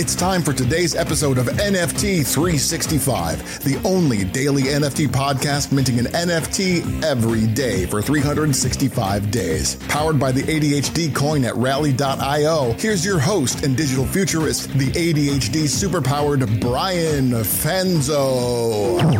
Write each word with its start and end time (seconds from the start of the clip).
It's 0.00 0.14
time 0.14 0.40
for 0.40 0.54
today's 0.54 0.94
episode 0.94 1.36
of 1.36 1.44
NFT 1.44 2.26
365, 2.26 3.62
the 3.62 3.78
only 3.86 4.24
daily 4.24 4.62
NFT 4.62 5.08
podcast 5.08 5.72
minting 5.72 5.98
an 5.98 6.06
NFT 6.06 7.04
every 7.04 7.46
day 7.46 7.84
for 7.84 8.00
365 8.00 9.30
days. 9.30 9.76
Powered 9.88 10.18
by 10.18 10.32
the 10.32 10.40
ADHD 10.44 11.14
coin 11.14 11.44
at 11.44 11.54
rally.io, 11.54 12.72
here's 12.78 13.04
your 13.04 13.18
host 13.18 13.62
and 13.62 13.76
digital 13.76 14.06
futurist, 14.06 14.70
the 14.78 14.86
ADHD 14.92 15.64
superpowered 15.64 16.58
Brian 16.62 17.32
Fanzo. 17.32 18.96
This 18.96 19.12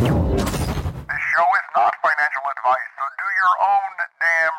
show 1.36 1.44
is 1.44 1.68
not 1.76 1.94
financial 2.00 2.42
advice, 2.56 2.88
so 2.96 3.04
do 3.18 3.26
your 3.36 3.54
own 3.68 3.92
damn 4.24 4.56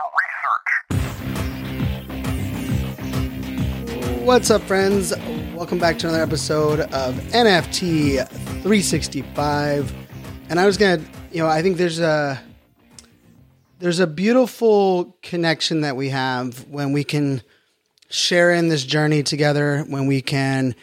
research. 4.06 4.22
What's 4.24 4.52
up, 4.52 4.62
friends? 4.62 5.14
Welcome 5.62 5.78
back 5.78 6.00
to 6.00 6.08
another 6.08 6.24
episode 6.24 6.80
of 6.80 7.14
NFT 7.34 8.28
365. 8.28 9.94
And 10.50 10.60
I 10.60 10.66
was 10.66 10.76
gonna, 10.76 11.04
you 11.32 11.38
know, 11.38 11.46
I 11.46 11.62
think 11.62 11.78
there's 11.78 12.00
a 12.00 12.42
there's 13.78 14.00
a 14.00 14.08
beautiful 14.08 15.16
connection 15.22 15.82
that 15.82 15.96
we 15.96 16.10
have 16.10 16.68
when 16.68 16.94
we 16.94 17.04
can 17.04 17.44
share 18.10 18.52
in 18.52 18.70
this 18.70 18.84
journey 18.84 19.22
together, 19.22 19.86
when 19.88 20.08
we 20.08 20.24
can, 20.24 20.74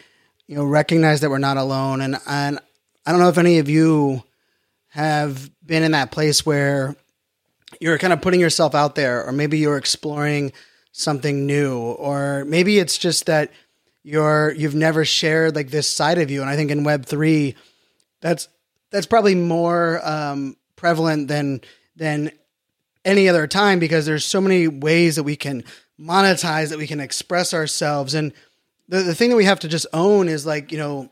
you 0.47 0.55
know, 0.55 0.63
recognize 0.63 1.19
that 1.19 1.29
we're 1.29 1.39
not 1.39 1.57
alone. 1.57 1.99
And 1.99 2.15
and 2.25 2.57
I 3.05 3.11
don't 3.11 3.19
know 3.19 3.27
if 3.27 3.37
any 3.37 3.59
of 3.59 3.67
you 3.67 4.23
have 4.91 5.51
been 5.65 5.83
in 5.83 5.91
that 5.91 6.11
place 6.11 6.45
where 6.45 6.95
you're 7.81 7.97
kind 7.97 8.13
of 8.13 8.21
putting 8.21 8.39
yourself 8.39 8.73
out 8.73 8.95
there, 8.95 9.25
or 9.25 9.33
maybe 9.33 9.57
you're 9.57 9.75
exploring 9.75 10.53
something 10.93 11.45
new, 11.45 11.77
or 11.77 12.45
maybe 12.45 12.79
it's 12.79 12.97
just 12.97 13.25
that 13.25 13.51
you're 14.03 14.51
you've 14.53 14.75
never 14.75 15.05
shared 15.05 15.55
like 15.55 15.69
this 15.69 15.87
side 15.87 16.17
of 16.17 16.31
you. 16.31 16.41
And 16.41 16.49
I 16.49 16.55
think 16.55 16.71
in 16.71 16.83
Web 16.83 17.05
three, 17.05 17.55
that's 18.21 18.47
that's 18.91 19.05
probably 19.05 19.35
more 19.35 19.99
um, 20.07 20.55
prevalent 20.75 21.27
than 21.27 21.61
than 21.95 22.31
any 23.05 23.29
other 23.29 23.47
time 23.47 23.79
because 23.79 24.05
there's 24.05 24.25
so 24.25 24.41
many 24.41 24.67
ways 24.67 25.15
that 25.15 25.23
we 25.23 25.35
can 25.35 25.63
monetize 25.99 26.69
that 26.69 26.77
we 26.77 26.87
can 26.87 26.99
express 26.99 27.53
ourselves 27.53 28.13
and 28.13 28.33
the, 28.87 29.03
the 29.03 29.15
thing 29.15 29.29
that 29.29 29.35
we 29.35 29.45
have 29.45 29.59
to 29.59 29.67
just 29.67 29.85
own 29.93 30.27
is 30.27 30.45
like 30.45 30.71
you 30.71 30.77
know 30.77 31.09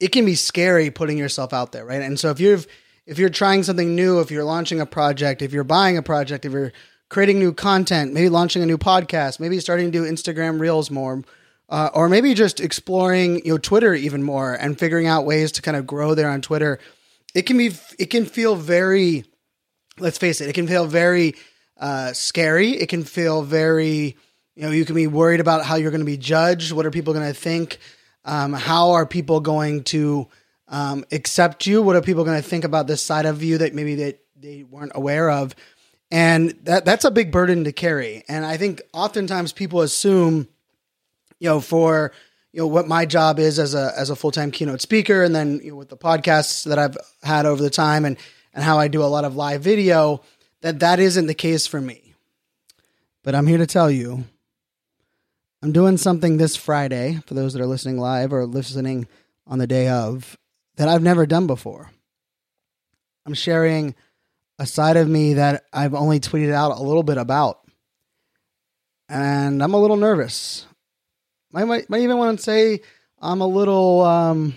it 0.00 0.08
can 0.08 0.24
be 0.24 0.34
scary 0.34 0.90
putting 0.90 1.16
yourself 1.16 1.52
out 1.52 1.72
there 1.72 1.84
right 1.84 2.02
and 2.02 2.18
so 2.18 2.30
if 2.30 2.40
you're 2.40 2.58
if 3.06 3.18
you're 3.18 3.28
trying 3.28 3.62
something 3.62 3.94
new 3.94 4.20
if 4.20 4.30
you're 4.30 4.44
launching 4.44 4.80
a 4.80 4.86
project 4.86 5.42
if 5.42 5.52
you're 5.52 5.64
buying 5.64 5.96
a 5.96 6.02
project 6.02 6.44
if 6.44 6.52
you're 6.52 6.72
creating 7.08 7.38
new 7.38 7.52
content 7.52 8.12
maybe 8.12 8.28
launching 8.28 8.62
a 8.62 8.66
new 8.66 8.78
podcast 8.78 9.38
maybe 9.38 9.60
starting 9.60 9.90
to 9.90 9.98
do 9.98 10.04
instagram 10.04 10.60
reels 10.60 10.90
more 10.90 11.22
uh, 11.68 11.90
or 11.94 12.08
maybe 12.08 12.34
just 12.34 12.60
exploring 12.60 13.44
you 13.44 13.52
know 13.52 13.58
twitter 13.58 13.94
even 13.94 14.22
more 14.22 14.54
and 14.54 14.78
figuring 14.78 15.06
out 15.06 15.26
ways 15.26 15.52
to 15.52 15.62
kind 15.62 15.76
of 15.76 15.86
grow 15.86 16.14
there 16.14 16.30
on 16.30 16.40
twitter 16.40 16.78
it 17.34 17.42
can 17.42 17.56
be 17.58 17.72
it 17.98 18.06
can 18.06 18.24
feel 18.24 18.56
very 18.56 19.24
let's 19.98 20.18
face 20.18 20.40
it, 20.40 20.48
it 20.48 20.54
can 20.54 20.66
feel 20.66 20.86
very 20.86 21.34
uh, 21.78 22.12
scary. 22.12 22.70
It 22.70 22.88
can 22.88 23.04
feel 23.04 23.42
very, 23.42 24.16
you 24.54 24.62
know, 24.62 24.70
you 24.70 24.84
can 24.84 24.94
be 24.94 25.06
worried 25.06 25.40
about 25.40 25.64
how 25.64 25.76
you're 25.76 25.90
going 25.90 26.00
to 26.00 26.06
be 26.06 26.16
judged. 26.16 26.72
What 26.72 26.86
are 26.86 26.90
people 26.90 27.12
going 27.12 27.26
to 27.26 27.38
think? 27.38 27.78
Um, 28.24 28.52
how 28.52 28.92
are 28.92 29.06
people 29.06 29.40
going 29.40 29.84
to 29.84 30.28
um, 30.68 31.04
accept 31.12 31.66
you? 31.66 31.82
What 31.82 31.96
are 31.96 32.02
people 32.02 32.24
going 32.24 32.42
to 32.42 32.48
think 32.48 32.64
about 32.64 32.86
this 32.86 33.02
side 33.02 33.26
of 33.26 33.42
you 33.42 33.58
that 33.58 33.74
maybe 33.74 33.96
that 33.96 34.20
they 34.34 34.64
weren't 34.64 34.92
aware 34.94 35.30
of? 35.30 35.54
And 36.10 36.50
that 36.62 36.84
that's 36.84 37.04
a 37.04 37.10
big 37.10 37.32
burden 37.32 37.64
to 37.64 37.72
carry. 37.72 38.24
And 38.28 38.44
I 38.44 38.56
think 38.56 38.80
oftentimes 38.92 39.52
people 39.52 39.80
assume, 39.80 40.48
you 41.38 41.48
know, 41.48 41.60
for 41.60 42.12
you 42.52 42.60
know 42.60 42.66
what 42.66 42.88
my 42.88 43.04
job 43.06 43.38
is 43.38 43.58
as 43.58 43.74
a 43.74 43.92
as 43.96 44.10
a 44.10 44.16
full 44.16 44.30
time 44.30 44.50
keynote 44.50 44.80
speaker, 44.80 45.22
and 45.22 45.34
then 45.34 45.60
you 45.62 45.70
know, 45.70 45.76
with 45.76 45.88
the 45.88 45.96
podcasts 45.96 46.64
that 46.64 46.78
I've 46.78 46.96
had 47.22 47.46
over 47.46 47.62
the 47.62 47.70
time, 47.70 48.04
and 48.04 48.16
and 48.54 48.64
how 48.64 48.78
I 48.78 48.88
do 48.88 49.02
a 49.02 49.04
lot 49.04 49.24
of 49.24 49.36
live 49.36 49.62
video, 49.62 50.22
that 50.62 50.80
that 50.80 50.98
isn't 50.98 51.26
the 51.26 51.34
case 51.34 51.66
for 51.66 51.80
me. 51.80 52.14
But 53.22 53.34
I'm 53.34 53.46
here 53.46 53.58
to 53.58 53.66
tell 53.66 53.90
you, 53.90 54.24
I'm 55.62 55.72
doing 55.72 55.96
something 55.96 56.36
this 56.36 56.56
Friday 56.56 57.20
for 57.26 57.34
those 57.34 57.52
that 57.52 57.62
are 57.62 57.66
listening 57.66 57.98
live 57.98 58.32
or 58.32 58.46
listening 58.46 59.08
on 59.46 59.58
the 59.58 59.66
day 59.66 59.88
of 59.88 60.36
that 60.76 60.88
I've 60.88 61.02
never 61.02 61.26
done 61.26 61.46
before. 61.46 61.90
I'm 63.26 63.34
sharing 63.34 63.94
a 64.58 64.66
side 64.66 64.96
of 64.96 65.08
me 65.08 65.34
that 65.34 65.64
I've 65.72 65.94
only 65.94 66.20
tweeted 66.20 66.52
out 66.52 66.78
a 66.78 66.82
little 66.82 67.02
bit 67.02 67.18
about. 67.18 67.60
And 69.08 69.62
I'm 69.62 69.74
a 69.74 69.80
little 69.80 69.96
nervous. 69.96 70.66
I 71.56 71.64
might, 71.64 71.90
might 71.90 72.02
even 72.02 72.18
want 72.18 72.38
to 72.38 72.42
say 72.42 72.80
I'm 73.20 73.40
a 73.40 73.46
little, 73.46 74.02
um, 74.02 74.54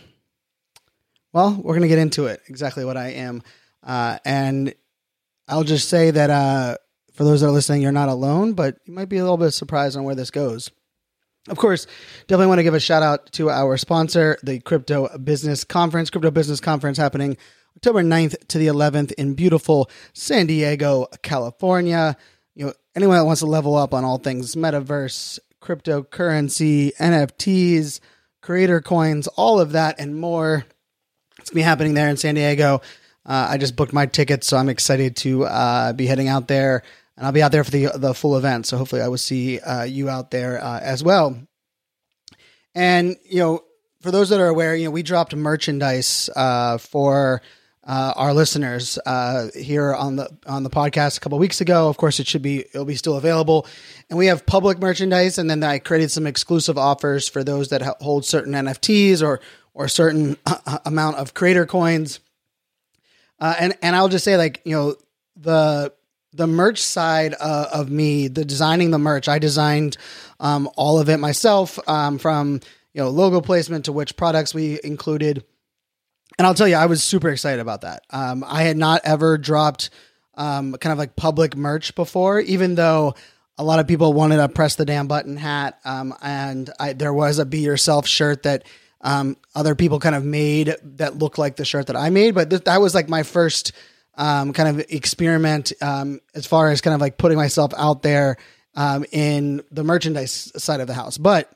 well, 1.33 1.55
we're 1.55 1.73
going 1.73 1.83
to 1.83 1.87
get 1.87 1.99
into 1.99 2.25
it, 2.25 2.41
exactly 2.47 2.85
what 2.85 2.97
I 2.97 3.09
am. 3.09 3.41
Uh, 3.83 4.19
and 4.25 4.73
I'll 5.47 5.63
just 5.63 5.89
say 5.89 6.11
that 6.11 6.29
uh, 6.29 6.75
for 7.13 7.23
those 7.23 7.41
that 7.41 7.47
are 7.47 7.51
listening, 7.51 7.81
you're 7.81 7.91
not 7.91 8.09
alone, 8.09 8.53
but 8.53 8.77
you 8.85 8.93
might 8.93 9.09
be 9.09 9.17
a 9.17 9.23
little 9.23 9.37
bit 9.37 9.51
surprised 9.51 9.97
on 9.97 10.03
where 10.03 10.15
this 10.15 10.31
goes. 10.31 10.69
Of 11.47 11.57
course, 11.57 11.87
definitely 12.27 12.47
want 12.47 12.59
to 12.59 12.63
give 12.63 12.73
a 12.73 12.79
shout 12.79 13.01
out 13.01 13.31
to 13.33 13.49
our 13.49 13.77
sponsor, 13.77 14.37
the 14.43 14.59
Crypto 14.59 15.17
Business 15.17 15.63
Conference, 15.63 16.09
Crypto 16.09 16.31
Business 16.31 16.59
Conference 16.59 16.97
happening 16.97 17.37
October 17.77 18.03
9th 18.03 18.47
to 18.47 18.57
the 18.57 18.67
11th 18.67 19.13
in 19.13 19.35
beautiful 19.35 19.89
San 20.13 20.47
Diego, 20.47 21.07
California. 21.23 22.17
You 22.55 22.67
know, 22.67 22.73
anyone 22.95 23.17
that 23.17 23.25
wants 23.25 23.39
to 23.39 23.47
level 23.47 23.75
up 23.75 23.93
on 23.93 24.03
all 24.03 24.17
things 24.17 24.55
metaverse, 24.55 25.39
cryptocurrency, 25.61 26.95
NFTs, 26.97 27.99
creator 28.41 28.81
coins, 28.81 29.27
all 29.27 29.59
of 29.59 29.73
that 29.73 29.99
and 29.99 30.15
more. 30.15 30.65
It's 31.37 31.49
going 31.49 31.53
to 31.53 31.55
be 31.55 31.61
happening 31.61 31.93
there 31.93 32.09
in 32.09 32.17
San 32.17 32.35
Diego. 32.35 32.81
Uh, 33.25 33.47
I 33.51 33.57
just 33.57 33.75
booked 33.75 33.93
my 33.93 34.05
tickets, 34.05 34.47
so 34.47 34.57
I'm 34.57 34.69
excited 34.69 35.15
to 35.17 35.45
uh, 35.45 35.93
be 35.93 36.07
heading 36.07 36.27
out 36.27 36.47
there, 36.47 36.83
and 37.15 37.25
I'll 37.25 37.31
be 37.31 37.43
out 37.43 37.51
there 37.51 37.63
for 37.63 37.71
the 37.71 37.87
the 37.95 38.13
full 38.13 38.37
event. 38.37 38.65
So 38.65 38.77
hopefully, 38.77 39.01
I 39.01 39.07
will 39.07 39.17
see 39.17 39.59
uh, 39.59 39.83
you 39.83 40.09
out 40.09 40.31
there 40.31 40.63
uh, 40.63 40.79
as 40.79 41.03
well. 41.03 41.37
And 42.73 43.17
you 43.25 43.39
know, 43.39 43.63
for 44.01 44.11
those 44.11 44.29
that 44.29 44.39
are 44.39 44.47
aware, 44.47 44.75
you 44.75 44.85
know, 44.85 44.91
we 44.91 45.03
dropped 45.03 45.35
merchandise 45.35 46.29
uh, 46.35 46.77
for. 46.77 47.41
Uh, 47.89 48.13
our 48.15 48.35
listeners 48.35 48.99
here 49.55 49.95
on 49.95 50.15
the 50.15 50.29
on 50.45 50.61
the 50.61 50.69
podcast 50.69 51.17
a 51.17 51.19
couple 51.21 51.39
weeks 51.39 51.59
ago. 51.59 51.89
Of 51.89 51.97
course, 51.97 52.19
it 52.19 52.27
should 52.27 52.43
be 52.43 52.59
it'll 52.59 52.85
be 52.85 52.95
still 52.95 53.17
available, 53.17 53.65
and 54.11 54.19
we 54.19 54.27
have 54.27 54.45
public 54.45 54.77
merchandise. 54.77 55.39
And 55.39 55.49
then 55.49 55.63
I 55.63 55.79
created 55.79 56.11
some 56.11 56.27
exclusive 56.27 56.77
offers 56.77 57.27
for 57.27 57.43
those 57.43 57.69
that 57.69 57.81
hold 57.99 58.25
certain 58.25 58.53
NFTs 58.53 59.23
or 59.23 59.41
or 59.73 59.87
certain 59.87 60.37
amount 60.85 61.17
of 61.17 61.33
creator 61.33 61.65
coins. 61.65 62.19
Uh, 63.39 63.55
and 63.59 63.77
and 63.81 63.95
I'll 63.95 64.09
just 64.09 64.25
say 64.25 64.37
like 64.37 64.61
you 64.65 64.75
know 64.75 64.95
the 65.35 65.91
the 66.33 66.47
merch 66.47 66.79
side 66.81 67.33
uh, 67.39 67.69
of 67.73 67.89
me, 67.89 68.27
the 68.27 68.45
designing 68.45 68.91
the 68.91 68.99
merch, 68.99 69.27
I 69.27 69.39
designed 69.39 69.97
um, 70.39 70.69
all 70.75 70.99
of 70.99 71.09
it 71.09 71.17
myself 71.17 71.79
um, 71.87 72.19
from 72.19 72.59
you 72.93 73.01
know 73.01 73.09
logo 73.09 73.41
placement 73.41 73.85
to 73.85 73.93
which 73.93 74.15
products 74.15 74.53
we 74.53 74.79
included. 74.83 75.43
And 76.39 76.47
I'll 76.47 76.53
tell 76.53 76.69
you, 76.69 76.75
I 76.75 76.85
was 76.85 77.03
super 77.03 77.27
excited 77.29 77.59
about 77.59 77.81
that. 77.81 78.03
Um, 78.09 78.45
I 78.47 78.63
had 78.63 78.77
not 78.77 79.01
ever 79.03 79.37
dropped 79.37 79.89
um, 80.35 80.71
kind 80.75 80.93
of 80.93 80.97
like 80.97 81.17
public 81.17 81.53
merch 81.57 81.93
before, 81.95 82.39
even 82.39 82.75
though 82.75 83.15
a 83.57 83.63
lot 83.63 83.79
of 83.79 83.87
people 83.87 84.13
wanted 84.13 84.39
a 84.39 84.47
press 84.47 84.75
the 84.75 84.85
damn 84.85 85.07
button 85.07 85.35
hat. 85.35 85.79
Um, 85.83 86.15
and 86.21 86.69
I, 86.79 86.93
there 86.93 87.13
was 87.13 87.39
a 87.39 87.45
be 87.45 87.59
yourself 87.59 88.07
shirt 88.07 88.43
that 88.43 88.63
um, 89.01 89.35
other 89.53 89.75
people 89.75 89.99
kind 89.99 90.15
of 90.15 90.23
made 90.23 90.73
that 90.81 91.17
looked 91.17 91.37
like 91.37 91.57
the 91.57 91.65
shirt 91.65 91.87
that 91.87 91.97
I 91.97 92.09
made, 92.09 92.35
but 92.35 92.49
th- 92.49 92.63
that 92.63 92.79
was 92.79 92.95
like 92.95 93.09
my 93.09 93.23
first 93.23 93.73
um, 94.15 94.53
kind 94.53 94.69
of 94.79 94.85
experiment 94.89 95.73
um, 95.81 96.21
as 96.35 96.45
far 96.45 96.69
as 96.69 96.79
kind 96.79 96.95
of 96.95 97.01
like 97.01 97.17
putting 97.17 97.37
myself 97.37 97.73
out 97.75 98.01
there 98.01 98.37
um, 98.75 99.03
in 99.11 99.61
the 99.71 99.83
merchandise 99.83 100.53
side 100.55 100.79
of 100.79 100.87
the 100.87 100.93
house. 100.93 101.17
But 101.17 101.51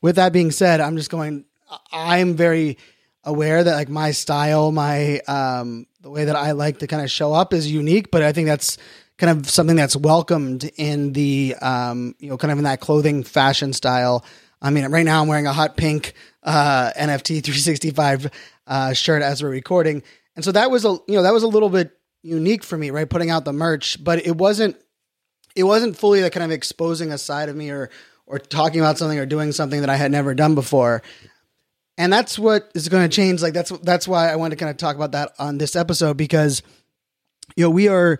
with 0.00 0.16
that 0.16 0.32
being 0.32 0.52
said, 0.52 0.80
I'm 0.80 0.96
just 0.96 1.10
going. 1.10 1.44
I'm 1.90 2.34
very 2.34 2.76
aware 3.24 3.62
that 3.62 3.74
like 3.74 3.88
my 3.88 4.10
style, 4.10 4.72
my 4.72 5.18
um, 5.20 5.86
the 6.00 6.10
way 6.10 6.24
that 6.24 6.36
I 6.36 6.52
like 6.52 6.78
to 6.80 6.86
kind 6.86 7.02
of 7.02 7.10
show 7.10 7.32
up 7.32 7.52
is 7.52 7.70
unique, 7.70 8.10
but 8.10 8.22
I 8.22 8.32
think 8.32 8.46
that's 8.46 8.78
kind 9.18 9.38
of 9.38 9.48
something 9.48 9.76
that's 9.76 9.96
welcomed 9.96 10.70
in 10.76 11.12
the 11.12 11.54
um, 11.60 12.14
you 12.18 12.28
know 12.28 12.36
kind 12.36 12.52
of 12.52 12.58
in 12.58 12.64
that 12.64 12.80
clothing 12.80 13.22
fashion 13.22 13.72
style. 13.72 14.24
I 14.60 14.70
mean, 14.70 14.86
right 14.86 15.04
now 15.04 15.22
I'm 15.22 15.28
wearing 15.28 15.46
a 15.46 15.52
hot 15.52 15.76
pink 15.76 16.14
uh, 16.42 16.92
NFT 16.96 17.42
365 17.42 18.30
uh, 18.66 18.92
shirt 18.92 19.22
as 19.22 19.42
we're 19.42 19.50
recording, 19.50 20.02
and 20.36 20.44
so 20.44 20.52
that 20.52 20.70
was 20.70 20.84
a 20.84 20.98
you 21.06 21.14
know 21.14 21.22
that 21.22 21.32
was 21.32 21.42
a 21.42 21.48
little 21.48 21.70
bit 21.70 21.96
unique 22.22 22.64
for 22.64 22.76
me, 22.76 22.90
right? 22.90 23.08
Putting 23.08 23.30
out 23.30 23.44
the 23.44 23.52
merch, 23.52 24.02
but 24.02 24.26
it 24.26 24.36
wasn't 24.36 24.76
it 25.54 25.64
wasn't 25.64 25.96
fully 25.96 26.22
like 26.22 26.32
kind 26.32 26.44
of 26.44 26.50
exposing 26.50 27.12
a 27.12 27.18
side 27.18 27.48
of 27.48 27.56
me 27.56 27.70
or 27.70 27.90
or 28.26 28.38
talking 28.38 28.80
about 28.80 28.98
something 28.98 29.18
or 29.18 29.26
doing 29.26 29.52
something 29.52 29.80
that 29.80 29.90
I 29.90 29.96
had 29.96 30.10
never 30.10 30.34
done 30.34 30.54
before. 30.54 31.02
And 32.02 32.12
that's 32.12 32.36
what 32.36 32.68
is 32.74 32.88
going 32.88 33.08
to 33.08 33.14
change. 33.14 33.42
Like 33.42 33.54
that's 33.54 33.70
that's 33.78 34.08
why 34.08 34.28
I 34.28 34.34
wanted 34.34 34.58
to 34.58 34.64
kind 34.64 34.70
of 34.70 34.76
talk 34.76 34.96
about 34.96 35.12
that 35.12 35.34
on 35.38 35.58
this 35.58 35.76
episode 35.76 36.16
because 36.16 36.60
you 37.54 37.62
know 37.62 37.70
we 37.70 37.86
are 37.86 38.18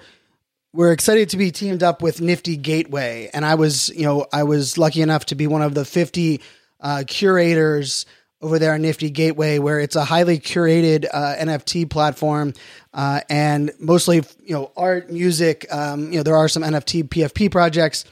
we're 0.72 0.92
excited 0.92 1.30
to 1.30 1.36
be 1.36 1.50
teamed 1.50 1.82
up 1.82 2.00
with 2.00 2.20
Nifty 2.20 2.56
Gateway, 2.56 3.28
and 3.34 3.44
I 3.44 3.56
was 3.56 3.88
you 3.88 4.04
know 4.04 4.26
I 4.32 4.44
was 4.44 4.78
lucky 4.78 5.02
enough 5.02 5.26
to 5.26 5.34
be 5.34 5.48
one 5.48 5.62
of 5.62 5.74
the 5.74 5.84
fifty 5.84 6.42
uh, 6.78 7.02
curators 7.08 8.06
over 8.40 8.60
there 8.60 8.72
on 8.72 8.82
Nifty 8.82 9.10
Gateway, 9.10 9.58
where 9.58 9.80
it's 9.80 9.96
a 9.96 10.04
highly 10.04 10.38
curated 10.38 11.08
uh, 11.12 11.34
NFT 11.40 11.90
platform, 11.90 12.54
uh, 12.94 13.22
and 13.28 13.72
mostly 13.80 14.22
you 14.44 14.54
know 14.54 14.70
art, 14.76 15.10
music. 15.10 15.66
Um, 15.74 16.12
you 16.12 16.18
know 16.18 16.22
there 16.22 16.36
are 16.36 16.46
some 16.46 16.62
NFT 16.62 17.08
PFP 17.08 17.50
projects, 17.50 18.04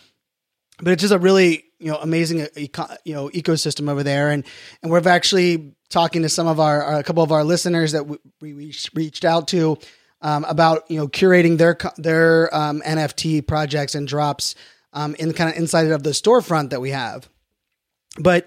but 0.81 0.89
it's 0.89 1.03
just 1.03 1.15
a 1.15 1.19
really 1.21 1.70
you 1.81 1.91
know 1.91 1.99
amazing 1.99 2.43
uh, 2.43 2.47
eco- 2.57 2.95
you 3.05 3.15
know 3.15 3.29
ecosystem 3.31 3.91
over 3.91 4.03
there, 4.03 4.31
and 4.31 4.45
and 4.83 4.91
we're 4.91 5.07
actually 5.09 5.75
talking 5.89 6.23
to 6.23 6.29
some 6.29 6.47
of 6.47 6.61
our, 6.61 6.99
a 6.99 7.03
couple 7.03 7.23
of 7.23 7.33
our 7.33 7.43
listeners 7.43 7.93
that 7.93 8.07
we, 8.07 8.19
we 8.41 8.75
reached 8.95 9.25
out 9.25 9.49
to. 9.49 9.79
Um, 10.23 10.45
about 10.45 10.91
you 10.91 10.99
know 10.99 11.09
curating 11.09 11.57
their 11.57 11.79
their 11.97 12.55
um, 12.55 12.83
NFT 12.83 13.47
projects 13.47 13.95
and 13.95 14.07
drops 14.07 14.55
um, 14.93 15.15
in 15.19 15.33
kind 15.33 15.49
of 15.49 15.57
inside 15.57 15.91
of 15.91 16.03
the 16.03 16.11
storefront 16.11 16.71
that 16.71 16.81
we 16.83 16.91
have, 16.91 17.27
but 18.19 18.47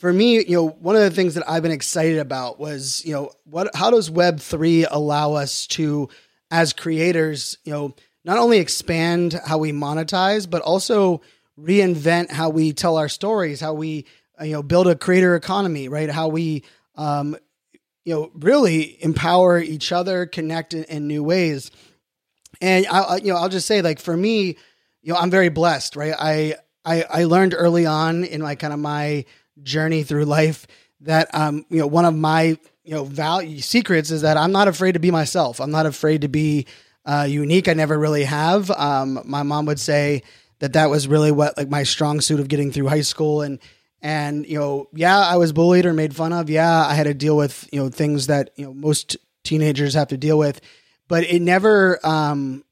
for 0.00 0.10
me, 0.10 0.42
you 0.42 0.56
know, 0.56 0.66
one 0.66 0.96
of 0.96 1.02
the 1.02 1.10
things 1.10 1.34
that 1.34 1.46
I've 1.46 1.62
been 1.62 1.72
excited 1.72 2.20
about 2.20 2.58
was, 2.58 3.04
you 3.04 3.12
know, 3.12 3.32
what 3.44 3.68
how 3.74 3.90
does 3.90 4.10
web 4.10 4.40
3 4.40 4.86
allow 4.86 5.34
us 5.34 5.66
to 5.68 6.08
as 6.50 6.72
creators, 6.72 7.58
you 7.64 7.72
know, 7.72 7.94
not 8.24 8.38
only 8.38 8.58
expand 8.58 9.38
how 9.44 9.58
we 9.58 9.72
monetize, 9.72 10.48
but 10.48 10.62
also 10.62 11.20
reinvent 11.60 12.30
how 12.30 12.48
we 12.50 12.72
tell 12.72 12.96
our 12.96 13.08
stories, 13.08 13.60
how 13.60 13.74
we 13.74 14.06
uh, 14.40 14.44
you 14.44 14.52
know, 14.52 14.62
build 14.62 14.86
a 14.88 14.94
creator 14.94 15.34
economy, 15.34 15.88
right? 15.88 16.10
How 16.10 16.28
we 16.28 16.64
um 16.96 17.36
you 18.04 18.14
know, 18.14 18.30
really 18.34 19.02
empower 19.04 19.60
each 19.60 19.92
other, 19.92 20.26
connect 20.26 20.72
in, 20.72 20.84
in 20.84 21.06
new 21.06 21.22
ways. 21.22 21.70
And 22.60 22.86
I, 22.90 23.16
you 23.16 23.32
know, 23.32 23.36
I'll 23.36 23.50
just 23.50 23.66
say, 23.66 23.82
like 23.82 24.00
for 24.00 24.16
me, 24.16 24.56
you 25.02 25.12
know, 25.12 25.16
I'm 25.16 25.30
very 25.30 25.50
blessed, 25.50 25.96
right? 25.96 26.14
I 26.18 26.54
I, 26.84 27.04
I 27.10 27.24
learned 27.24 27.54
early 27.56 27.86
on 27.86 28.24
in 28.24 28.40
my 28.40 28.54
kind 28.54 28.72
of 28.72 28.78
my 28.78 29.26
journey 29.62 30.02
through 30.02 30.24
life 30.24 30.66
that 31.00 31.34
um 31.34 31.66
you 31.68 31.78
know 31.78 31.86
one 31.86 32.04
of 32.04 32.14
my 32.14 32.58
you 32.84 32.94
know 32.94 33.04
value 33.04 33.60
secrets 33.60 34.10
is 34.10 34.22
that 34.22 34.36
I'm 34.36 34.52
not 34.52 34.68
afraid 34.68 34.92
to 34.92 34.98
be 35.00 35.10
myself. 35.10 35.60
I'm 35.60 35.70
not 35.70 35.86
afraid 35.86 36.22
to 36.22 36.28
be 36.28 36.66
uh, 37.04 37.26
unique. 37.28 37.68
I 37.68 37.74
never 37.74 37.98
really 37.98 38.24
have. 38.24 38.70
Um, 38.70 39.20
my 39.24 39.42
mom 39.42 39.66
would 39.66 39.80
say 39.80 40.22
that 40.60 40.74
that 40.74 40.88
was 40.88 41.08
really 41.08 41.32
what 41.32 41.56
like 41.56 41.68
my 41.68 41.82
strong 41.82 42.20
suit 42.20 42.40
of 42.40 42.48
getting 42.48 42.70
through 42.70 42.86
high 42.86 43.00
school 43.00 43.42
and 43.42 43.58
and 44.00 44.46
you 44.46 44.58
know 44.58 44.88
yeah 44.94 45.18
I 45.18 45.36
was 45.36 45.52
bullied 45.52 45.84
or 45.84 45.92
made 45.92 46.14
fun 46.14 46.32
of. 46.32 46.48
Yeah, 46.48 46.86
I 46.86 46.94
had 46.94 47.04
to 47.04 47.14
deal 47.14 47.36
with 47.36 47.68
you 47.72 47.82
know 47.82 47.88
things 47.88 48.28
that 48.28 48.50
you 48.56 48.64
know 48.64 48.72
most 48.72 49.16
teenagers 49.42 49.94
have 49.94 50.08
to 50.08 50.16
deal 50.16 50.38
with, 50.38 50.60
but 51.08 51.24
it 51.24 51.42
never 51.42 51.98
um 52.06 52.64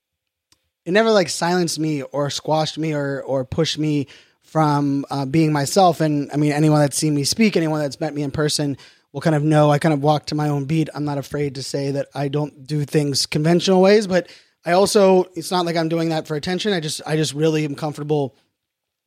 it 0.85 0.93
never 0.93 1.11
like 1.11 1.29
silenced 1.29 1.79
me 1.79 2.03
or 2.03 2.31
squashed 2.31 2.79
me 2.79 2.95
or 2.95 3.23
or 3.23 3.45
pushed 3.45 3.79
me 3.79 4.07
from 4.43 5.05
uh, 5.11 5.27
being 5.27 5.53
myself. 5.53 6.01
And 6.01 6.31
I 6.33 6.37
mean, 6.37 6.53
anyone 6.53 6.81
that's 6.81 6.97
seen 6.97 7.15
me 7.15 7.25
speak, 7.25 7.57
anyone 7.57 7.81
that's 7.81 8.01
met 8.01 8.15
me 8.15 8.23
in 8.23 8.31
person 8.31 8.79
will 9.13 9.21
kind 9.21 9.37
of 9.37 9.43
know 9.43 9.71
I 9.71 9.79
kind 9.79 9.93
of 9.93 10.03
walk 10.03 10.27
to 10.27 10.35
my 10.35 10.49
own 10.49 10.65
beat. 10.65 10.89
I'm 10.95 11.05
not 11.05 11.19
afraid 11.19 11.57
to 11.57 11.63
say 11.63 11.91
that 11.91 12.09
I 12.15 12.29
don't 12.29 12.67
do 12.67 12.85
things 12.85 13.27
conventional 13.27 13.83
ways, 13.83 14.07
but 14.07 14.31
I 14.65 14.73
also, 14.73 15.25
it's 15.35 15.51
not 15.51 15.67
like 15.67 15.77
I'm 15.77 15.89
doing 15.89 16.11
that 16.11 16.27
for 16.27 16.37
attention. 16.37 16.73
I 16.73 16.81
just, 16.81 17.01
I 17.07 17.17
just 17.17 17.33
really 17.33 17.65
am 17.65 17.75
comfortable, 17.75 18.35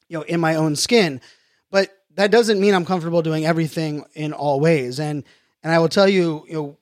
you 0.07 0.17
know, 0.17 0.23
in 0.23 0.39
my 0.39 0.55
own 0.55 0.75
skin. 0.75 1.21
But 1.69 1.89
that 2.15 2.31
doesn't 2.31 2.59
mean 2.59 2.73
I'm 2.73 2.85
comfortable 2.85 3.21
doing 3.21 3.45
everything 3.45 4.05
in 4.13 4.33
all 4.33 4.59
ways. 4.59 4.99
And, 4.99 5.23
and 5.63 5.71
I 5.71 5.79
will 5.79 5.89
tell 5.89 6.07
you, 6.07 6.45
you 6.47 6.53
know, 6.53 6.77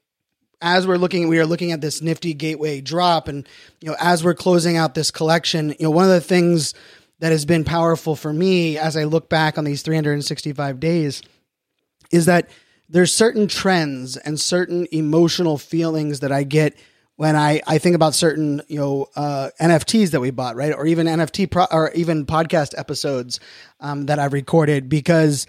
as 0.62 0.86
we're 0.86 0.98
looking, 0.98 1.27
we 1.27 1.39
are 1.39 1.45
looking 1.45 1.71
at 1.71 1.81
this 1.81 2.01
nifty 2.01 2.33
gateway 2.33 2.81
drop, 2.81 3.27
and 3.27 3.48
you 3.81 3.89
know, 3.89 3.95
as 4.00 4.24
we're 4.24 4.33
closing 4.33 4.77
out 4.77 4.94
this 4.94 5.12
collection, 5.12 5.69
you 5.69 5.83
know, 5.83 5.92
one 5.92 6.04
of 6.04 6.12
the 6.12 6.21
things 6.21 6.74
that 7.19 7.31
has 7.31 7.45
been 7.45 7.63
powerful 7.63 8.16
for 8.16 8.31
me 8.31 8.77
as 8.77 8.98
I 8.98 9.06
look 9.06 9.30
back 9.30 9.57
on 9.57 9.63
these 9.63 9.81
365 9.81 10.80
days 10.80 11.21
is 12.12 12.25
that 12.25 12.50
there's 12.88 13.13
certain 13.13 13.48
trends 13.48 14.18
and 14.18 14.39
certain 14.39 14.88
emotional 14.92 15.57
feelings 15.57 16.21
that 16.21 16.31
I 16.31 16.44
get 16.44 16.77
when 17.19 17.36
I, 17.36 17.60
I 17.68 17.80
think 17.80 17.98
about 17.98 18.16
certain 18.16 18.62
you 18.69 18.80
know 18.80 19.07
uh, 19.13 19.50
NFTs 19.60 20.12
that 20.12 20.21
we 20.21 20.31
bought 20.31 20.56
right 20.56 20.74
or 20.74 20.88
even 20.88 21.06
NFT 21.06 21.51
pro- 21.51 21.68
or 21.69 21.92
even 21.92 22.25
podcast 22.25 22.74
episodes 22.77 23.42
um, 23.81 24.06
that 24.06 24.19
I've 24.19 24.31
recorded 24.31 24.88
because 24.88 25.45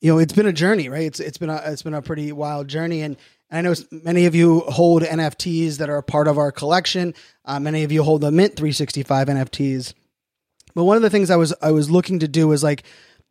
you 0.00 0.12
know 0.12 0.18
it's 0.18 0.32
been 0.32 0.46
a 0.46 0.52
journey 0.52 0.88
right 0.88 1.04
it's 1.04 1.20
it's 1.20 1.38
been 1.38 1.50
a 1.50 1.62
it's 1.66 1.82
been 1.82 1.94
a 1.94 2.02
pretty 2.02 2.32
wild 2.32 2.66
journey 2.66 3.02
and 3.02 3.16
I 3.48 3.60
know 3.60 3.74
many 3.92 4.26
of 4.26 4.34
you 4.34 4.60
hold 4.66 5.04
NFTs 5.04 5.76
that 5.76 5.88
are 5.88 6.02
part 6.02 6.26
of 6.26 6.36
our 6.36 6.50
collection. 6.50 7.14
Uh, 7.44 7.60
many 7.60 7.84
of 7.84 7.92
you 7.92 8.02
hold 8.02 8.20
the 8.20 8.32
Mint 8.32 8.56
365 8.56 9.28
NFTs. 9.28 9.94
But 10.74 10.82
one 10.82 10.96
of 10.96 11.02
the 11.04 11.10
things 11.10 11.30
I 11.30 11.36
was 11.36 11.54
I 11.62 11.70
was 11.70 11.92
looking 11.92 12.18
to 12.18 12.28
do 12.28 12.48
was 12.48 12.64
like, 12.64 12.82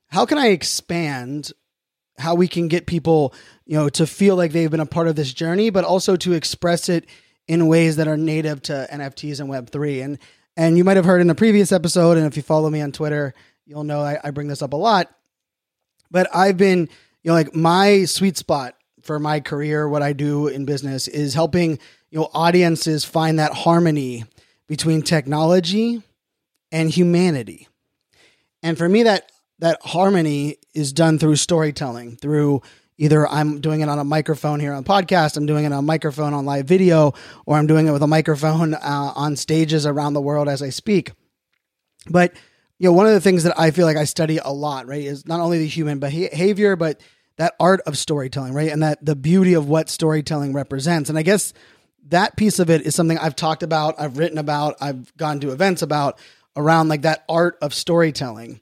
how 0.08 0.26
can 0.26 0.38
I 0.38 0.48
expand 0.48 1.52
how 2.18 2.36
we 2.36 2.48
can 2.48 2.70
get 2.70 2.86
people, 2.86 3.34
you 3.66 3.76
know, 3.76 3.90
to 3.90 4.08
feel 4.08 4.38
like 4.38 4.54
they've 4.54 4.72
been 4.72 4.80
a 4.80 4.86
part 4.86 5.10
of 5.10 5.18
this 5.18 5.34
journey, 5.34 5.70
but 5.70 5.84
also 5.84 6.16
to 6.16 6.32
express 6.32 6.88
it 6.88 7.10
in 7.48 7.68
ways 7.68 7.98
that 7.98 8.08
are 8.08 8.18
native 8.18 8.62
to 8.64 8.88
NFTs 8.92 9.40
and 9.40 9.50
Web 9.50 9.70
three. 9.70 10.02
And 10.02 10.20
and 10.56 10.78
you 10.78 10.84
might 10.84 10.98
have 10.98 11.06
heard 11.06 11.22
in 11.22 11.30
a 11.30 11.36
previous 11.36 11.72
episode, 11.72 12.18
and 12.18 12.28
if 12.28 12.38
you 12.38 12.44
follow 12.44 12.70
me 12.70 12.82
on 12.82 12.92
Twitter, 12.92 13.34
you'll 13.66 13.84
know 13.84 14.02
I, 14.02 14.20
I 14.24 14.32
bring 14.32 14.48
this 14.48 14.62
up 14.62 14.74
a 14.74 14.78
lot. 14.78 15.10
But 16.12 16.30
I've 16.34 16.58
been, 16.58 16.82
you 17.24 17.30
know, 17.30 17.34
like 17.34 17.56
my 17.56 18.06
sweet 18.06 18.38
spot 18.38 18.76
for 19.02 19.20
my 19.20 19.40
career, 19.40 19.90
what 19.90 20.04
I 20.04 20.14
do 20.14 20.48
in 20.48 20.66
business 20.66 21.08
is 21.08 21.34
helping, 21.34 21.80
you 22.12 22.20
know, 22.20 22.30
audiences 22.34 23.04
find 23.04 23.40
that 23.40 23.54
harmony 23.54 24.26
between 24.68 25.02
technology 25.02 26.04
and 26.72 26.90
humanity. 26.90 27.68
And 28.62 28.78
for 28.78 28.88
me, 28.88 29.04
that 29.04 29.32
that 29.60 29.80
harmony 29.82 30.58
is 30.74 30.94
done 30.94 31.20
through 31.20 31.36
storytelling, 31.36 32.16
through 32.18 32.62
either 32.98 33.28
I'm 33.28 33.62
doing 33.62 33.82
it 33.82 33.90
on 33.90 34.00
a 34.00 34.04
microphone 34.04 34.60
here 34.60 34.74
on 34.74 34.84
podcast, 34.84 35.38
I'm 35.38 35.46
doing 35.46 35.66
it 35.66 35.74
on 35.74 35.80
a 35.80 35.82
microphone 35.82 36.34
on 36.34 36.46
live 36.46 36.66
video, 36.66 37.14
or 37.46 37.58
I'm 37.58 37.68
doing 37.68 37.88
it 37.88 37.92
with 37.92 38.04
a 38.04 38.08
microphone 38.08 38.74
uh, 38.74 39.14
on 39.16 39.36
stages 39.36 39.86
around 39.86 40.14
the 40.14 40.22
world 40.22 40.48
as 40.48 40.62
I 40.62 40.70
speak. 40.70 41.12
But 42.10 42.34
you 42.80 42.90
know, 42.90 42.94
one 42.94 43.06
of 43.06 43.14
the 43.14 43.22
things 43.22 43.44
that 43.44 43.58
I 43.58 43.72
feel 43.72 43.86
like 43.86 43.98
I 43.98 44.04
study 44.04 44.40
a 44.40 44.50
lot, 44.50 44.88
right, 44.88 45.04
is 45.04 45.26
not 45.26 45.40
only 45.40 45.60
the 45.60 45.68
human 45.68 46.00
behavior, 46.00 46.76
but 46.76 47.02
that 47.38 47.54
art 47.60 47.82
of 47.86 47.98
storytelling, 47.98 48.54
right, 48.54 48.72
and 48.72 48.84
that 48.84 49.04
the 49.04 49.16
beauty 49.16 49.54
of 49.54 49.68
what 49.68 49.90
storytelling 49.90 50.54
represents. 50.54 51.10
And 51.10 51.18
I 51.18 51.24
guess 51.24 51.54
that 52.10 52.36
piece 52.36 52.60
of 52.60 52.70
it 52.70 52.82
is 52.82 52.96
something 52.96 53.18
I've 53.18 53.36
talked 53.36 53.64
about, 53.64 53.96
I've 54.00 54.18
written 54.18 54.38
about, 54.38 54.76
I've 54.82 55.16
gone 55.18 55.40
to 55.42 55.52
events 55.52 55.82
about 55.82 56.20
around 56.56 56.90
like 56.90 57.04
that 57.04 57.24
art 57.30 57.58
of 57.62 57.74
storytelling. 57.74 58.62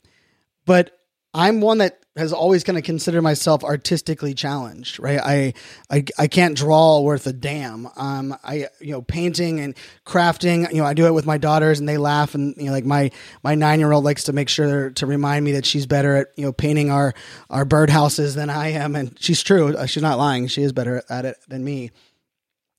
But 0.65 0.97
I'm 1.33 1.61
one 1.61 1.79
that 1.79 2.00
has 2.17 2.33
always 2.33 2.65
kind 2.65 2.77
of 2.77 2.83
considered 2.83 3.21
myself 3.21 3.63
artistically 3.63 4.33
challenged, 4.33 4.99
right? 4.99 5.19
I, 5.23 5.53
I, 5.89 6.03
I 6.19 6.27
can't 6.27 6.57
draw 6.57 6.99
worth 6.99 7.25
a 7.25 7.31
damn. 7.31 7.87
Um, 7.95 8.35
I, 8.43 8.67
you 8.81 8.91
know, 8.91 9.01
painting 9.01 9.61
and 9.61 9.75
crafting, 10.05 10.69
you 10.71 10.79
know, 10.79 10.85
I 10.85 10.93
do 10.93 11.05
it 11.05 11.13
with 11.13 11.25
my 11.25 11.37
daughters 11.37 11.79
and 11.79 11.87
they 11.87 11.97
laugh 11.97 12.35
and, 12.35 12.53
you 12.57 12.65
know, 12.65 12.73
like 12.73 12.83
my, 12.83 13.11
my 13.43 13.55
nine 13.55 13.79
year 13.79 13.93
old 13.93 14.03
likes 14.03 14.25
to 14.25 14.33
make 14.33 14.49
sure 14.49 14.89
to 14.89 15.05
remind 15.05 15.45
me 15.45 15.53
that 15.53 15.65
she's 15.65 15.85
better 15.85 16.17
at, 16.17 16.27
you 16.35 16.43
know, 16.43 16.51
painting 16.51 16.91
our, 16.91 17.13
our 17.49 17.65
birdhouses 17.65 18.35
than 18.35 18.49
I 18.49 18.69
am. 18.73 18.97
And 18.97 19.17
she's 19.17 19.41
true. 19.41 19.73
Uh, 19.77 19.85
she's 19.85 20.03
not 20.03 20.17
lying. 20.17 20.47
She 20.47 20.63
is 20.63 20.73
better 20.73 21.03
at 21.09 21.23
it 21.23 21.37
than 21.47 21.63
me. 21.63 21.91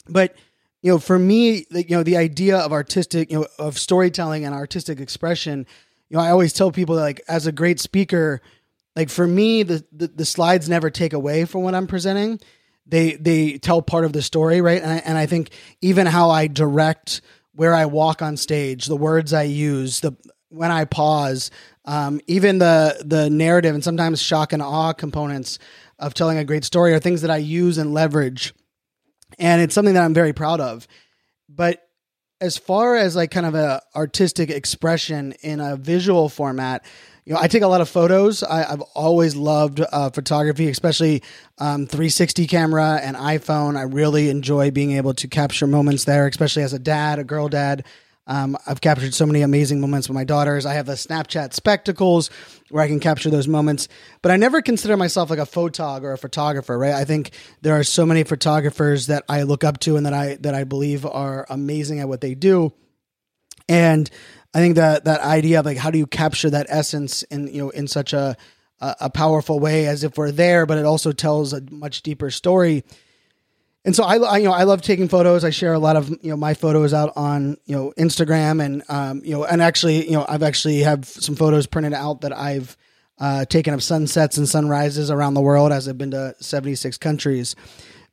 But, 0.08 0.34
you 0.82 0.92
know, 0.92 0.98
for 0.98 1.18
me, 1.18 1.64
you 1.70 1.96
know, 1.96 2.02
the 2.02 2.18
idea 2.18 2.58
of 2.58 2.72
artistic, 2.72 3.30
you 3.30 3.40
know, 3.40 3.46
of 3.58 3.78
storytelling 3.78 4.44
and 4.44 4.54
artistic 4.54 5.00
expression, 5.00 5.66
you 6.10 6.18
know, 6.18 6.22
I 6.22 6.28
always 6.30 6.52
tell 6.52 6.70
people 6.70 6.96
that, 6.96 7.02
like, 7.02 7.22
as 7.28 7.46
a 7.46 7.52
great 7.52 7.80
speaker, 7.80 8.42
like 8.94 9.10
for 9.10 9.26
me, 9.26 9.62
the, 9.62 9.84
the, 9.92 10.08
the 10.08 10.24
slides 10.24 10.68
never 10.68 10.90
take 10.90 11.12
away 11.12 11.44
from 11.44 11.62
what 11.62 11.74
I'm 11.74 11.86
presenting. 11.86 12.40
They 12.86 13.14
they 13.14 13.58
tell 13.58 13.80
part 13.80 14.04
of 14.04 14.12
the 14.12 14.22
story, 14.22 14.60
right? 14.60 14.82
And 14.82 14.90
I, 14.90 14.96
and 14.96 15.16
I 15.16 15.26
think 15.26 15.50
even 15.80 16.06
how 16.06 16.30
I 16.30 16.48
direct 16.48 17.20
where 17.54 17.74
I 17.74 17.86
walk 17.86 18.22
on 18.22 18.36
stage, 18.36 18.86
the 18.86 18.96
words 18.96 19.32
I 19.32 19.44
use, 19.44 20.00
the 20.00 20.12
when 20.48 20.70
I 20.70 20.84
pause, 20.84 21.50
um, 21.84 22.20
even 22.26 22.58
the 22.58 23.02
the 23.04 23.30
narrative 23.30 23.74
and 23.74 23.84
sometimes 23.84 24.20
shock 24.20 24.52
and 24.52 24.60
awe 24.60 24.92
components 24.92 25.58
of 25.98 26.12
telling 26.12 26.38
a 26.38 26.44
great 26.44 26.64
story 26.64 26.92
are 26.92 26.98
things 26.98 27.22
that 27.22 27.30
I 27.30 27.36
use 27.36 27.78
and 27.78 27.94
leverage 27.94 28.52
and 29.38 29.60
it's 29.60 29.74
something 29.74 29.94
that 29.94 30.04
I'm 30.04 30.14
very 30.14 30.32
proud 30.32 30.60
of. 30.60 30.86
But 31.48 31.82
as 32.40 32.56
far 32.56 32.96
as 32.96 33.14
like 33.14 33.30
kind 33.30 33.46
of 33.46 33.54
a 33.54 33.82
artistic 33.94 34.50
expression 34.50 35.32
in 35.42 35.60
a 35.60 35.76
visual 35.76 36.28
format, 36.28 36.84
you 37.24 37.34
know, 37.34 37.38
I 37.40 37.46
take 37.46 37.62
a 37.62 37.68
lot 37.68 37.80
of 37.80 37.88
photos. 37.88 38.42
I, 38.42 38.68
have 38.68 38.80
always 38.94 39.36
loved 39.36 39.80
uh, 39.80 40.10
photography, 40.10 40.68
especially 40.68 41.22
um, 41.58 41.86
360 41.86 42.46
camera 42.48 42.98
and 43.02 43.16
iPhone. 43.16 43.76
I 43.76 43.82
really 43.82 44.28
enjoy 44.28 44.72
being 44.72 44.92
able 44.92 45.14
to 45.14 45.28
capture 45.28 45.66
moments 45.68 46.04
there, 46.04 46.26
especially 46.26 46.64
as 46.64 46.72
a 46.72 46.80
dad, 46.80 47.20
a 47.20 47.24
girl 47.24 47.48
dad. 47.48 47.84
Um, 48.26 48.56
I've 48.66 48.80
captured 48.80 49.14
so 49.14 49.26
many 49.26 49.42
amazing 49.42 49.80
moments 49.80 50.08
with 50.08 50.14
my 50.14 50.24
daughters. 50.24 50.64
I 50.64 50.74
have 50.74 50.86
the 50.86 50.92
Snapchat 50.92 51.54
spectacles 51.54 52.30
where 52.70 52.82
I 52.82 52.86
can 52.86 53.00
capture 53.00 53.30
those 53.30 53.48
moments, 53.48 53.88
but 54.20 54.30
I 54.30 54.36
never 54.36 54.62
consider 54.62 54.96
myself 54.96 55.28
like 55.28 55.40
a 55.40 55.42
photog 55.42 56.02
or 56.02 56.12
a 56.12 56.18
photographer, 56.18 56.78
right? 56.78 56.94
I 56.94 57.04
think 57.04 57.32
there 57.62 57.78
are 57.78 57.84
so 57.84 58.06
many 58.06 58.22
photographers 58.22 59.08
that 59.08 59.24
I 59.28 59.42
look 59.42 59.64
up 59.64 59.80
to 59.80 59.96
and 59.96 60.06
that 60.06 60.14
I 60.14 60.36
that 60.40 60.54
I 60.54 60.62
believe 60.64 61.04
are 61.04 61.46
amazing 61.50 61.98
at 61.98 62.08
what 62.08 62.20
they 62.20 62.34
do. 62.34 62.72
And 63.68 64.08
I 64.54 64.58
think 64.58 64.76
that 64.76 65.04
that 65.04 65.20
idea 65.20 65.60
of 65.60 65.66
like 65.66 65.78
how 65.78 65.90
do 65.90 65.98
you 65.98 66.06
capture 66.06 66.50
that 66.50 66.66
essence 66.68 67.22
in 67.24 67.48
you 67.48 67.62
know 67.62 67.70
in 67.70 67.88
such 67.88 68.12
a 68.12 68.36
a 68.80 69.08
powerful 69.08 69.60
way 69.60 69.86
as 69.86 70.02
if 70.02 70.18
we're 70.18 70.32
there, 70.32 70.66
but 70.66 70.76
it 70.76 70.84
also 70.84 71.12
tells 71.12 71.52
a 71.52 71.62
much 71.70 72.02
deeper 72.02 72.30
story 72.30 72.82
and 73.84 73.96
so 73.96 74.04
I, 74.04 74.16
I, 74.16 74.38
you 74.38 74.44
know 74.44 74.52
I 74.52 74.62
love 74.62 74.80
taking 74.80 75.08
photos. 75.08 75.44
I 75.44 75.50
share 75.50 75.72
a 75.72 75.78
lot 75.78 75.96
of 75.96 76.08
you 76.08 76.30
know 76.30 76.36
my 76.36 76.54
photos 76.54 76.94
out 76.94 77.12
on 77.16 77.56
you 77.66 77.76
know 77.76 77.92
Instagram 77.98 78.64
and 78.64 78.82
um, 78.88 79.22
you 79.24 79.32
know 79.32 79.44
and 79.44 79.60
actually 79.60 80.04
you 80.04 80.12
know 80.12 80.24
I've 80.28 80.42
actually 80.42 80.80
have 80.80 81.04
some 81.04 81.34
photos 81.34 81.66
printed 81.66 81.92
out 81.92 82.20
that 82.20 82.36
I've 82.36 82.76
uh, 83.18 83.44
taken 83.44 83.74
of 83.74 83.82
sunsets 83.82 84.36
and 84.38 84.48
sunrises 84.48 85.10
around 85.10 85.34
the 85.34 85.40
world 85.40 85.72
as 85.72 85.88
I've 85.88 85.98
been 85.98 86.12
to 86.12 86.34
76 86.40 86.96
countries. 86.98 87.54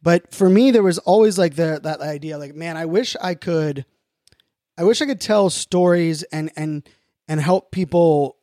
But 0.01 0.33
for 0.33 0.49
me, 0.49 0.71
there 0.71 0.83
was 0.83 0.97
always 0.99 1.37
like 1.37 1.55
the 1.55 1.79
that 1.83 2.01
idea 2.01 2.37
like 2.39 2.55
man, 2.55 2.75
I 2.75 2.85
wish 2.85 3.15
I 3.21 3.35
could, 3.35 3.85
I 4.79 4.83
wish 4.83 5.01
I 5.01 5.05
could 5.07 5.19
tell 5.19 5.49
stories 5.49 6.23
and 6.23 6.51
and 6.55 6.87
and 7.27 7.41
help 7.41 7.69
people 7.69 8.37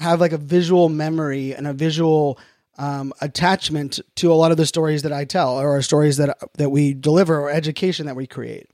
have 0.00 0.22
like 0.22 0.32
a 0.32 0.38
visual 0.38 0.88
memory 0.88 1.54
and 1.54 1.66
a 1.66 1.74
visual 1.74 2.38
um, 2.78 3.12
attachment 3.20 4.00
to 4.16 4.32
a 4.32 4.34
lot 4.34 4.50
of 4.50 4.56
the 4.56 4.64
stories 4.64 5.02
that 5.02 5.12
I 5.12 5.26
tell 5.26 5.58
or 5.58 5.82
stories 5.82 6.16
that 6.16 6.38
that 6.54 6.70
we 6.70 6.94
deliver 6.94 7.38
or 7.38 7.50
education 7.50 8.06
that 8.06 8.16
we 8.16 8.26
create. 8.26 8.70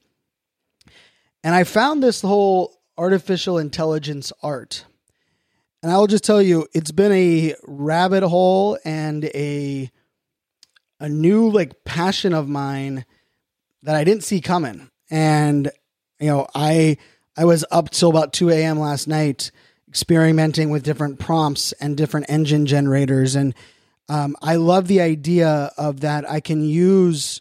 And 1.42 1.56
I 1.56 1.64
found 1.64 2.04
this 2.04 2.20
whole 2.20 2.80
artificial 2.96 3.58
intelligence 3.58 4.32
art. 4.40 4.84
And 5.82 5.90
I 5.90 5.98
will 5.98 6.06
just 6.06 6.22
tell 6.22 6.40
you, 6.40 6.68
it's 6.72 6.92
been 6.92 7.10
a 7.10 7.56
rabbit 7.64 8.22
hole 8.22 8.78
and 8.84 9.24
a 9.24 9.90
a 11.00 11.08
new 11.08 11.50
like 11.50 11.82
passion 11.82 12.32
of 12.32 12.48
mine 12.48 13.04
that 13.82 13.96
I 13.96 14.04
didn't 14.04 14.22
see 14.22 14.40
coming. 14.40 14.88
And 15.10 15.72
you 16.22 16.28
know, 16.28 16.46
I 16.54 16.96
I 17.36 17.44
was 17.44 17.64
up 17.70 17.90
till 17.90 18.10
about 18.10 18.32
2 18.32 18.50
a.m. 18.50 18.78
last 18.78 19.08
night 19.08 19.50
experimenting 19.88 20.70
with 20.70 20.82
different 20.82 21.18
prompts 21.18 21.72
and 21.72 21.96
different 21.96 22.26
engine 22.28 22.66
generators 22.66 23.34
and 23.34 23.54
um, 24.08 24.36
I 24.42 24.56
love 24.56 24.88
the 24.88 25.00
idea 25.00 25.72
of 25.78 26.00
that 26.00 26.28
I 26.28 26.40
can 26.40 26.62
use 26.62 27.40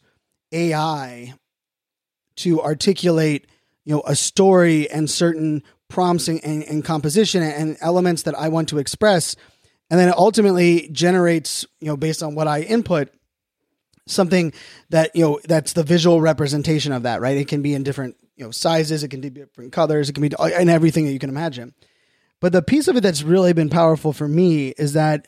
AI 0.52 1.34
to 2.38 2.62
articulate, 2.62 3.48
you 3.84 3.96
know, 3.96 4.04
a 4.06 4.16
story 4.16 4.90
and 4.90 5.10
certain 5.10 5.64
prompts 5.90 6.28
and, 6.28 6.44
and, 6.46 6.64
and 6.64 6.86
composition 6.86 7.44
and 7.44 7.78
elements 7.82 8.24
that 8.24 8.40
I 8.40 8.50
want 8.50 8.70
to 8.70 8.78
express, 8.78 9.36
and 9.90 10.00
then 10.00 10.08
it 10.08 10.18
ultimately 10.18 10.88
generates, 10.92 11.66
you 11.82 11.88
know, 11.88 11.98
based 11.98 12.24
on 12.24 12.36
what 12.36 12.48
I 12.48 12.62
input, 12.62 13.10
something 14.08 14.54
that 14.90 15.14
you 15.16 15.24
know 15.24 15.40
that's 15.44 15.74
the 15.74 15.84
visual 15.84 16.22
representation 16.22 16.94
of 16.94 17.04
that. 17.04 17.22
Right? 17.22 17.38
It 17.38 17.48
can 17.48 17.62
be 17.62 17.74
in 17.74 17.84
different 17.84 18.16
you 18.42 18.48
know 18.48 18.52
sizes, 18.52 19.04
it 19.04 19.10
can 19.10 19.22
be 19.22 19.30
different 19.30 19.72
colors, 19.72 20.10
it 20.10 20.14
can 20.14 20.28
be 20.28 20.36
and 20.40 20.70
everything 20.70 21.06
that 21.06 21.14
you 21.14 21.20
can 21.20 21.30
imagine. 21.30 21.74
But 22.40 22.52
the 22.52 22.64
piece 22.64 22.88
of 22.88 22.98
it 22.98 23.02
that's 23.02 23.22
really 23.22 23.54
been 23.54 23.70
powerful 23.70 24.14
for 24.14 24.28
me 24.28 24.70
is 24.70 24.94
that 24.94 25.28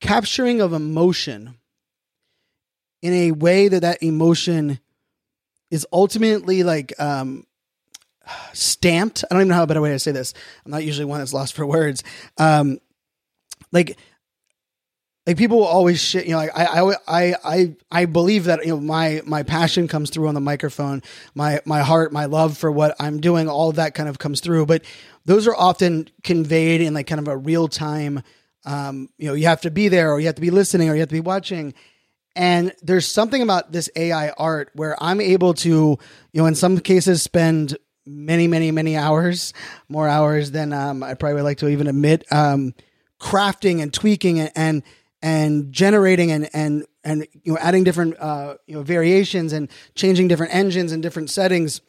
capturing 0.00 0.60
of 0.60 0.72
emotion 0.72 1.56
in 3.02 3.12
a 3.12 3.32
way 3.32 3.66
that 3.66 3.80
that 3.80 4.02
emotion 4.02 4.78
is 5.72 5.84
ultimately 5.92 6.62
like 6.62 6.98
um, 7.00 7.46
stamped. 8.52 9.24
I 9.24 9.34
don't 9.34 9.40
even 9.42 9.48
know 9.48 9.56
how 9.56 9.64
a 9.64 9.66
better 9.66 9.80
way 9.80 9.90
to 9.90 9.98
say 9.98 10.12
this. 10.12 10.34
I'm 10.64 10.70
not 10.70 10.84
usually 10.84 11.04
one 11.04 11.18
that's 11.18 11.32
lost 11.32 11.54
for 11.54 11.66
words. 11.66 12.04
Um, 12.38 12.78
like, 13.72 13.98
like 15.26 15.36
people 15.36 15.58
will 15.58 15.66
always 15.66 16.00
shit. 16.00 16.26
You 16.26 16.32
know, 16.32 16.38
like 16.38 16.50
I, 16.54 16.94
I, 17.06 17.34
I, 17.44 17.76
I 17.90 18.04
believe 18.06 18.44
that 18.44 18.64
you 18.64 18.74
know 18.74 18.80
my 18.80 19.22
my 19.24 19.42
passion 19.42 19.88
comes 19.88 20.10
through 20.10 20.28
on 20.28 20.34
the 20.34 20.40
microphone. 20.40 21.02
My 21.34 21.60
my 21.64 21.80
heart, 21.80 22.12
my 22.12 22.26
love 22.26 22.58
for 22.58 22.70
what 22.70 22.94
I'm 23.00 23.20
doing, 23.20 23.48
all 23.48 23.70
of 23.70 23.76
that 23.76 23.94
kind 23.94 24.08
of 24.08 24.18
comes 24.18 24.40
through. 24.40 24.66
But 24.66 24.84
those 25.24 25.46
are 25.46 25.56
often 25.56 26.08
conveyed 26.22 26.80
in 26.80 26.94
like 26.94 27.06
kind 27.06 27.20
of 27.20 27.28
a 27.28 27.36
real 27.36 27.68
time 27.68 28.22
um, 28.64 29.10
you 29.18 29.28
know, 29.28 29.34
you 29.34 29.46
have 29.46 29.60
to 29.62 29.70
be 29.70 29.88
there 29.88 30.12
or 30.12 30.20
you 30.20 30.26
have 30.26 30.34
to 30.36 30.40
be 30.40 30.50
listening 30.50 30.88
or 30.88 30.94
you 30.94 31.00
have 31.00 31.08
to 31.08 31.14
be 31.14 31.20
watching. 31.20 31.74
And 32.36 32.72
there's 32.82 33.06
something 33.06 33.42
about 33.42 33.72
this 33.72 33.88
AI 33.94 34.30
art 34.30 34.70
where 34.74 35.00
I'm 35.02 35.20
able 35.20 35.54
to, 35.54 35.68
you 35.68 35.98
know, 36.42 36.46
in 36.46 36.54
some 36.54 36.78
cases 36.80 37.22
spend 37.22 37.76
many, 38.06 38.48
many, 38.48 38.70
many 38.70 38.96
hours, 38.96 39.52
more 39.88 40.08
hours 40.08 40.50
than 40.50 40.72
um, 40.72 41.02
I 41.02 41.14
probably 41.14 41.34
would 41.34 41.44
like 41.44 41.58
to 41.58 41.68
even 41.68 41.86
admit, 41.86 42.24
um, 42.32 42.74
crafting 43.20 43.80
and 43.82 43.92
tweaking 43.92 44.40
and, 44.40 44.52
and, 44.56 44.82
and 45.24 45.72
generating 45.72 46.30
and, 46.30 46.50
and, 46.52 46.84
and, 47.02 47.26
you 47.44 47.54
know, 47.54 47.58
adding 47.58 47.82
different, 47.82 48.14
uh, 48.20 48.56
you 48.66 48.74
know, 48.74 48.82
variations 48.82 49.54
and 49.54 49.70
changing 49.94 50.28
different 50.28 50.54
engines 50.54 50.92
and 50.92 51.02
different 51.02 51.30
settings. 51.30 51.80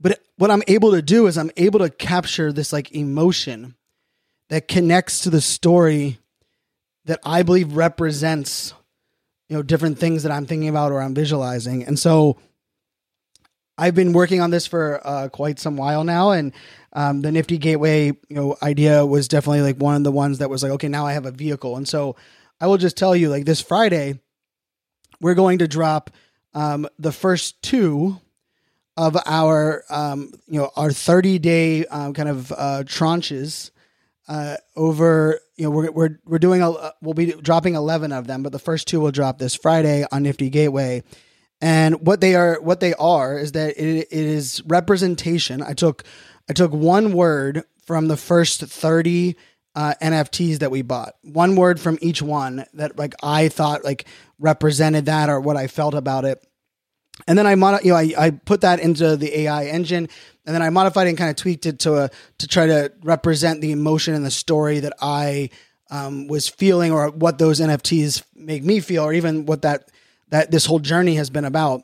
But 0.00 0.22
what 0.36 0.48
I'm 0.48 0.62
able 0.68 0.92
to 0.92 1.02
do 1.02 1.26
is 1.26 1.36
I'm 1.36 1.50
able 1.56 1.80
to 1.80 1.90
capture 1.90 2.52
this 2.52 2.72
like 2.72 2.92
emotion 2.92 3.74
that 4.50 4.68
connects 4.68 5.24
to 5.24 5.30
the 5.30 5.40
story 5.40 6.20
that 7.06 7.18
I 7.24 7.42
believe 7.42 7.72
represents 7.72 8.72
you 9.48 9.56
know 9.56 9.62
different 9.64 9.98
things 9.98 10.22
that 10.22 10.30
I'm 10.30 10.46
thinking 10.46 10.68
about 10.68 10.92
or 10.92 11.02
I'm 11.02 11.16
visualizing. 11.16 11.82
And 11.82 11.98
so 11.98 12.38
I've 13.78 13.94
been 13.94 14.12
working 14.12 14.40
on 14.40 14.50
this 14.50 14.66
for 14.66 15.00
uh, 15.04 15.28
quite 15.28 15.58
some 15.58 15.76
while 15.76 16.04
now, 16.04 16.30
and 16.30 16.52
um, 16.92 17.22
the 17.22 17.32
Nifty 17.32 17.58
Gateway 17.58 18.06
you 18.06 18.36
know 18.36 18.56
idea 18.62 19.04
was 19.04 19.28
definitely 19.28 19.62
like 19.62 19.76
one 19.76 19.96
of 19.96 20.04
the 20.04 20.12
ones 20.12 20.38
that 20.38 20.50
was 20.50 20.62
like, 20.62 20.72
okay, 20.72 20.88
now 20.88 21.06
I 21.06 21.12
have 21.14 21.26
a 21.26 21.30
vehicle, 21.30 21.76
and 21.76 21.88
so 21.88 22.16
I 22.60 22.66
will 22.66 22.78
just 22.78 22.96
tell 22.96 23.16
you, 23.16 23.28
like 23.28 23.44
this 23.44 23.60
Friday, 23.60 24.20
we're 25.20 25.34
going 25.34 25.58
to 25.58 25.68
drop 25.68 26.10
um, 26.54 26.86
the 26.98 27.12
first 27.12 27.62
two 27.62 28.20
of 28.96 29.16
our 29.26 29.84
um, 29.88 30.32
you 30.48 30.60
know 30.60 30.70
our 30.76 30.92
30 30.92 31.38
day 31.38 31.86
um, 31.86 32.12
kind 32.12 32.28
of 32.28 32.52
uh, 32.52 32.82
tranches 32.84 33.70
uh, 34.28 34.56
over 34.76 35.40
you 35.56 35.64
know 35.64 35.70
we're 35.70 35.90
we're 35.90 36.18
we're 36.26 36.38
doing 36.38 36.62
a 36.62 36.92
we'll 37.00 37.14
be 37.14 37.32
dropping 37.32 37.74
11 37.74 38.12
of 38.12 38.26
them 38.26 38.42
but 38.42 38.52
the 38.52 38.58
first 38.58 38.86
two 38.86 39.00
will 39.00 39.10
drop 39.10 39.38
this 39.38 39.54
Friday 39.54 40.04
on 40.12 40.22
Nifty 40.22 40.50
Gateway 40.50 41.02
and 41.62 42.04
what 42.04 42.20
they 42.20 42.34
are 42.34 42.60
what 42.60 42.80
they 42.80 42.92
are 42.94 43.38
is 43.38 43.52
that 43.52 43.78
it, 43.78 44.08
it 44.10 44.12
is 44.12 44.60
representation. 44.66 45.62
I 45.62 45.74
took 45.74 46.02
I 46.50 46.52
took 46.52 46.72
one 46.72 47.12
word 47.12 47.62
from 47.86 48.08
the 48.08 48.16
first 48.16 48.60
30 48.60 49.36
uh, 49.74 49.94
NFTs 50.02 50.58
that 50.58 50.72
we 50.72 50.82
bought. 50.82 51.14
One 51.22 51.54
word 51.54 51.80
from 51.80 51.98
each 52.02 52.20
one 52.20 52.66
that 52.74 52.98
like 52.98 53.14
I 53.22 53.48
thought 53.48 53.84
like 53.84 54.06
represented 54.40 55.06
that 55.06 55.30
or 55.30 55.40
what 55.40 55.56
I 55.56 55.68
felt 55.68 55.94
about 55.94 56.24
it. 56.24 56.44
And 57.28 57.38
then 57.38 57.46
I 57.46 57.54
mod- 57.54 57.84
you 57.84 57.92
know 57.92 57.96
I, 57.96 58.12
I 58.18 58.30
put 58.30 58.62
that 58.62 58.80
into 58.80 59.16
the 59.16 59.42
AI 59.42 59.66
engine 59.66 60.08
and 60.44 60.54
then 60.54 60.62
I 60.62 60.70
modified 60.70 61.06
and 61.06 61.16
kind 61.16 61.30
of 61.30 61.36
tweaked 61.36 61.66
it 61.66 61.78
to 61.80 62.04
a, 62.04 62.10
to 62.38 62.48
try 62.48 62.66
to 62.66 62.92
represent 63.04 63.60
the 63.60 63.70
emotion 63.70 64.14
and 64.14 64.26
the 64.26 64.32
story 64.32 64.80
that 64.80 64.94
I 65.00 65.50
um, 65.92 66.26
was 66.26 66.48
feeling, 66.48 66.90
or 66.90 67.10
what 67.10 67.38
those 67.38 67.60
NFTs 67.60 68.24
make 68.34 68.64
me 68.64 68.80
feel, 68.80 69.04
or 69.04 69.12
even 69.12 69.44
what 69.46 69.62
that 69.62 69.90
that 70.32 70.50
this 70.50 70.64
whole 70.64 70.78
journey 70.80 71.14
has 71.16 71.28
been 71.28 71.44
about. 71.44 71.82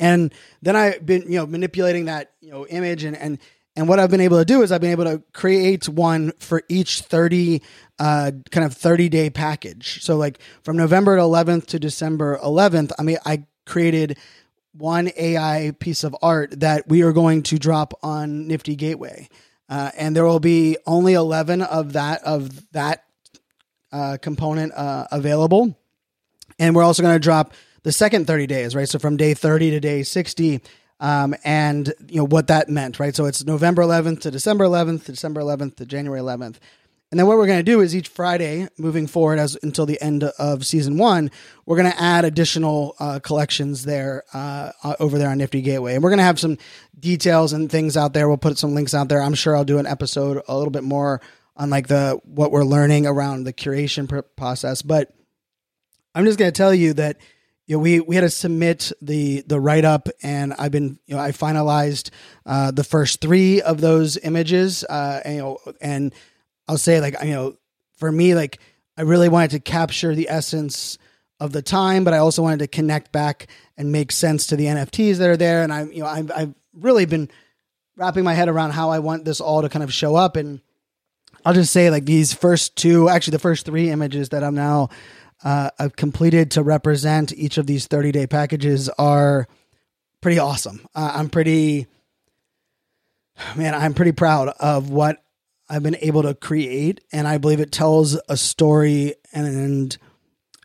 And 0.00 0.34
then 0.62 0.74
I've 0.74 1.04
been 1.04 1.22
you 1.30 1.38
know 1.38 1.46
manipulating 1.46 2.06
that 2.06 2.32
you 2.40 2.50
know 2.50 2.66
image 2.66 3.04
and 3.04 3.16
and 3.16 3.38
and 3.76 3.88
what 3.88 3.98
I've 4.00 4.10
been 4.10 4.20
able 4.20 4.38
to 4.38 4.44
do 4.44 4.62
is 4.62 4.72
I've 4.72 4.80
been 4.80 4.90
able 4.90 5.04
to 5.04 5.22
create 5.32 5.88
one 5.88 6.32
for 6.38 6.62
each 6.68 7.02
30 7.02 7.62
uh, 7.98 8.32
kind 8.50 8.66
of 8.66 8.74
30 8.74 9.08
day 9.08 9.30
package. 9.30 10.02
So 10.02 10.16
like 10.16 10.40
from 10.62 10.76
November 10.76 11.16
11th 11.16 11.66
to 11.66 11.78
December 11.78 12.38
11th, 12.42 12.92
I 12.98 13.02
mean 13.02 13.18
I 13.24 13.44
created 13.66 14.18
one 14.72 15.10
AI 15.16 15.72
piece 15.78 16.04
of 16.04 16.16
art 16.22 16.60
that 16.60 16.88
we 16.88 17.02
are 17.02 17.12
going 17.12 17.42
to 17.44 17.58
drop 17.58 17.92
on 18.02 18.48
Nifty 18.48 18.76
Gateway. 18.76 19.28
Uh, 19.68 19.90
and 19.96 20.16
there 20.16 20.24
will 20.24 20.40
be 20.40 20.78
only 20.86 21.12
11 21.12 21.62
of 21.62 21.92
that 21.92 22.22
of 22.24 22.70
that 22.72 23.04
uh, 23.92 24.16
component 24.20 24.72
uh, 24.72 25.06
available. 25.12 25.76
And 26.58 26.74
we're 26.74 26.82
also 26.82 27.02
going 27.02 27.14
to 27.14 27.20
drop 27.20 27.54
the 27.82 27.92
second 27.92 28.26
30 28.26 28.46
days, 28.46 28.74
right? 28.74 28.88
So 28.88 28.98
from 28.98 29.16
day 29.16 29.34
30 29.34 29.70
to 29.70 29.80
day 29.80 30.02
60. 30.02 30.60
Um, 31.00 31.34
and 31.44 31.92
you 32.06 32.18
know 32.18 32.26
what 32.26 32.46
that 32.46 32.68
meant, 32.68 33.00
right? 33.00 33.14
So 33.14 33.24
it's 33.24 33.44
November 33.44 33.82
11th 33.82 34.20
to 34.20 34.30
December 34.30 34.64
11th, 34.64 35.04
to 35.06 35.12
December 35.12 35.40
11th 35.40 35.76
to 35.76 35.86
January 35.86 36.20
11th. 36.20 36.58
And 37.12 37.18
then 37.18 37.26
what 37.26 37.36
we're 37.36 37.46
going 37.46 37.58
to 37.58 37.62
do 37.62 37.80
is 37.80 37.94
each 37.94 38.08
Friday, 38.08 38.68
moving 38.78 39.06
forward 39.06 39.38
as 39.38 39.58
until 39.62 39.84
the 39.84 40.00
end 40.00 40.24
of 40.24 40.64
season 40.64 40.96
one, 40.96 41.30
we're 41.66 41.76
going 41.76 41.92
to 41.92 42.02
add 42.02 42.24
additional 42.24 42.96
uh, 42.98 43.18
collections 43.18 43.84
there 43.84 44.22
uh, 44.32 44.72
uh, 44.82 44.94
over 44.98 45.18
there 45.18 45.28
on 45.28 45.36
Nifty 45.36 45.60
Gateway, 45.60 45.94
and 45.94 46.02
we're 46.02 46.08
going 46.08 46.20
to 46.20 46.24
have 46.24 46.40
some 46.40 46.56
details 46.98 47.52
and 47.52 47.70
things 47.70 47.98
out 47.98 48.14
there. 48.14 48.28
We'll 48.28 48.38
put 48.38 48.56
some 48.56 48.74
links 48.74 48.94
out 48.94 49.10
there. 49.10 49.20
I'm 49.20 49.34
sure 49.34 49.54
I'll 49.54 49.64
do 49.64 49.78
an 49.78 49.86
episode 49.86 50.40
a 50.48 50.56
little 50.56 50.70
bit 50.70 50.84
more 50.84 51.20
on 51.54 51.68
like 51.68 51.88
the 51.88 52.18
what 52.24 52.50
we're 52.50 52.64
learning 52.64 53.06
around 53.06 53.44
the 53.44 53.52
curation 53.52 54.24
process. 54.36 54.80
But 54.80 55.12
I'm 56.14 56.24
just 56.24 56.38
going 56.38 56.50
to 56.50 56.56
tell 56.56 56.74
you 56.74 56.92
that 56.94 57.18
you 57.66 57.76
know, 57.76 57.80
we 57.80 58.00
we 58.00 58.16
had 58.16 58.22
to 58.22 58.30
submit 58.30 58.92
the 59.00 59.42
the 59.46 59.60
write 59.60 59.84
up, 59.84 60.08
and 60.22 60.52
I've 60.58 60.72
been 60.72 60.98
you 61.06 61.14
know 61.14 61.22
I 61.22 61.30
finalized 61.30 62.10
uh, 62.44 62.70
the 62.70 62.84
first 62.84 63.20
three 63.20 63.62
of 63.62 63.80
those 63.80 64.16
images, 64.16 64.84
uh, 64.84 65.20
and, 65.24 65.36
you 65.36 65.42
know, 65.42 65.58
and 65.80 66.14
I'll 66.68 66.78
say 66.78 67.00
like 67.00 67.16
you 67.22 67.30
know, 67.30 67.56
for 67.96 68.10
me 68.10 68.34
like 68.34 68.58
I 68.96 69.02
really 69.02 69.28
wanted 69.28 69.52
to 69.52 69.60
capture 69.60 70.14
the 70.14 70.28
essence 70.28 70.98
of 71.38 71.52
the 71.52 71.62
time, 71.62 72.04
but 72.04 72.14
I 72.14 72.18
also 72.18 72.42
wanted 72.42 72.58
to 72.60 72.66
connect 72.66 73.10
back 73.12 73.46
and 73.76 73.90
make 73.90 74.12
sense 74.12 74.48
to 74.48 74.56
the 74.56 74.66
NFTs 74.66 75.16
that 75.18 75.30
are 75.30 75.36
there, 75.36 75.62
and 75.62 75.72
I 75.72 75.84
you 75.84 76.00
know 76.00 76.06
I've, 76.06 76.30
I've 76.30 76.54
really 76.74 77.06
been 77.06 77.30
wrapping 77.96 78.24
my 78.24 78.34
head 78.34 78.48
around 78.48 78.72
how 78.72 78.90
I 78.90 78.98
want 78.98 79.24
this 79.24 79.40
all 79.40 79.62
to 79.62 79.68
kind 79.68 79.84
of 79.84 79.94
show 79.94 80.16
up, 80.16 80.36
and 80.36 80.60
I'll 81.44 81.54
just 81.54 81.72
say 81.72 81.90
like 81.90 82.06
these 82.06 82.34
first 82.34 82.74
two, 82.76 83.08
actually 83.08 83.32
the 83.32 83.38
first 83.38 83.66
three 83.66 83.90
images 83.90 84.30
that 84.30 84.42
I'm 84.42 84.56
now 84.56 84.90
uh, 85.44 85.70
I've 85.78 85.96
completed 85.96 86.52
to 86.52 86.62
represent 86.62 87.32
each 87.32 87.58
of 87.58 87.66
these 87.66 87.86
30 87.86 88.12
day 88.12 88.26
packages 88.26 88.88
are 88.90 89.48
pretty 90.20 90.38
awesome. 90.38 90.86
Uh, 90.94 91.12
I'm 91.14 91.28
pretty, 91.28 91.86
man, 93.56 93.74
I'm 93.74 93.94
pretty 93.94 94.12
proud 94.12 94.48
of 94.60 94.90
what 94.90 95.22
I've 95.68 95.82
been 95.82 95.96
able 96.00 96.22
to 96.22 96.34
create. 96.34 97.02
And 97.12 97.26
I 97.26 97.38
believe 97.38 97.60
it 97.60 97.72
tells 97.72 98.18
a 98.28 98.36
story 98.36 99.14
and 99.32 99.96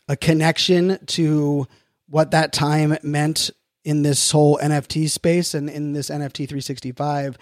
a 0.08 0.16
connection 0.16 1.04
to 1.06 1.66
what 2.08 2.30
that 2.30 2.52
time 2.52 2.96
meant 3.02 3.50
in 3.84 4.02
this 4.02 4.30
whole 4.30 4.58
NFT 4.58 5.08
space 5.08 5.54
and 5.54 5.68
in 5.68 5.92
this 5.92 6.10
NFT 6.10 6.46
365. 6.48 7.38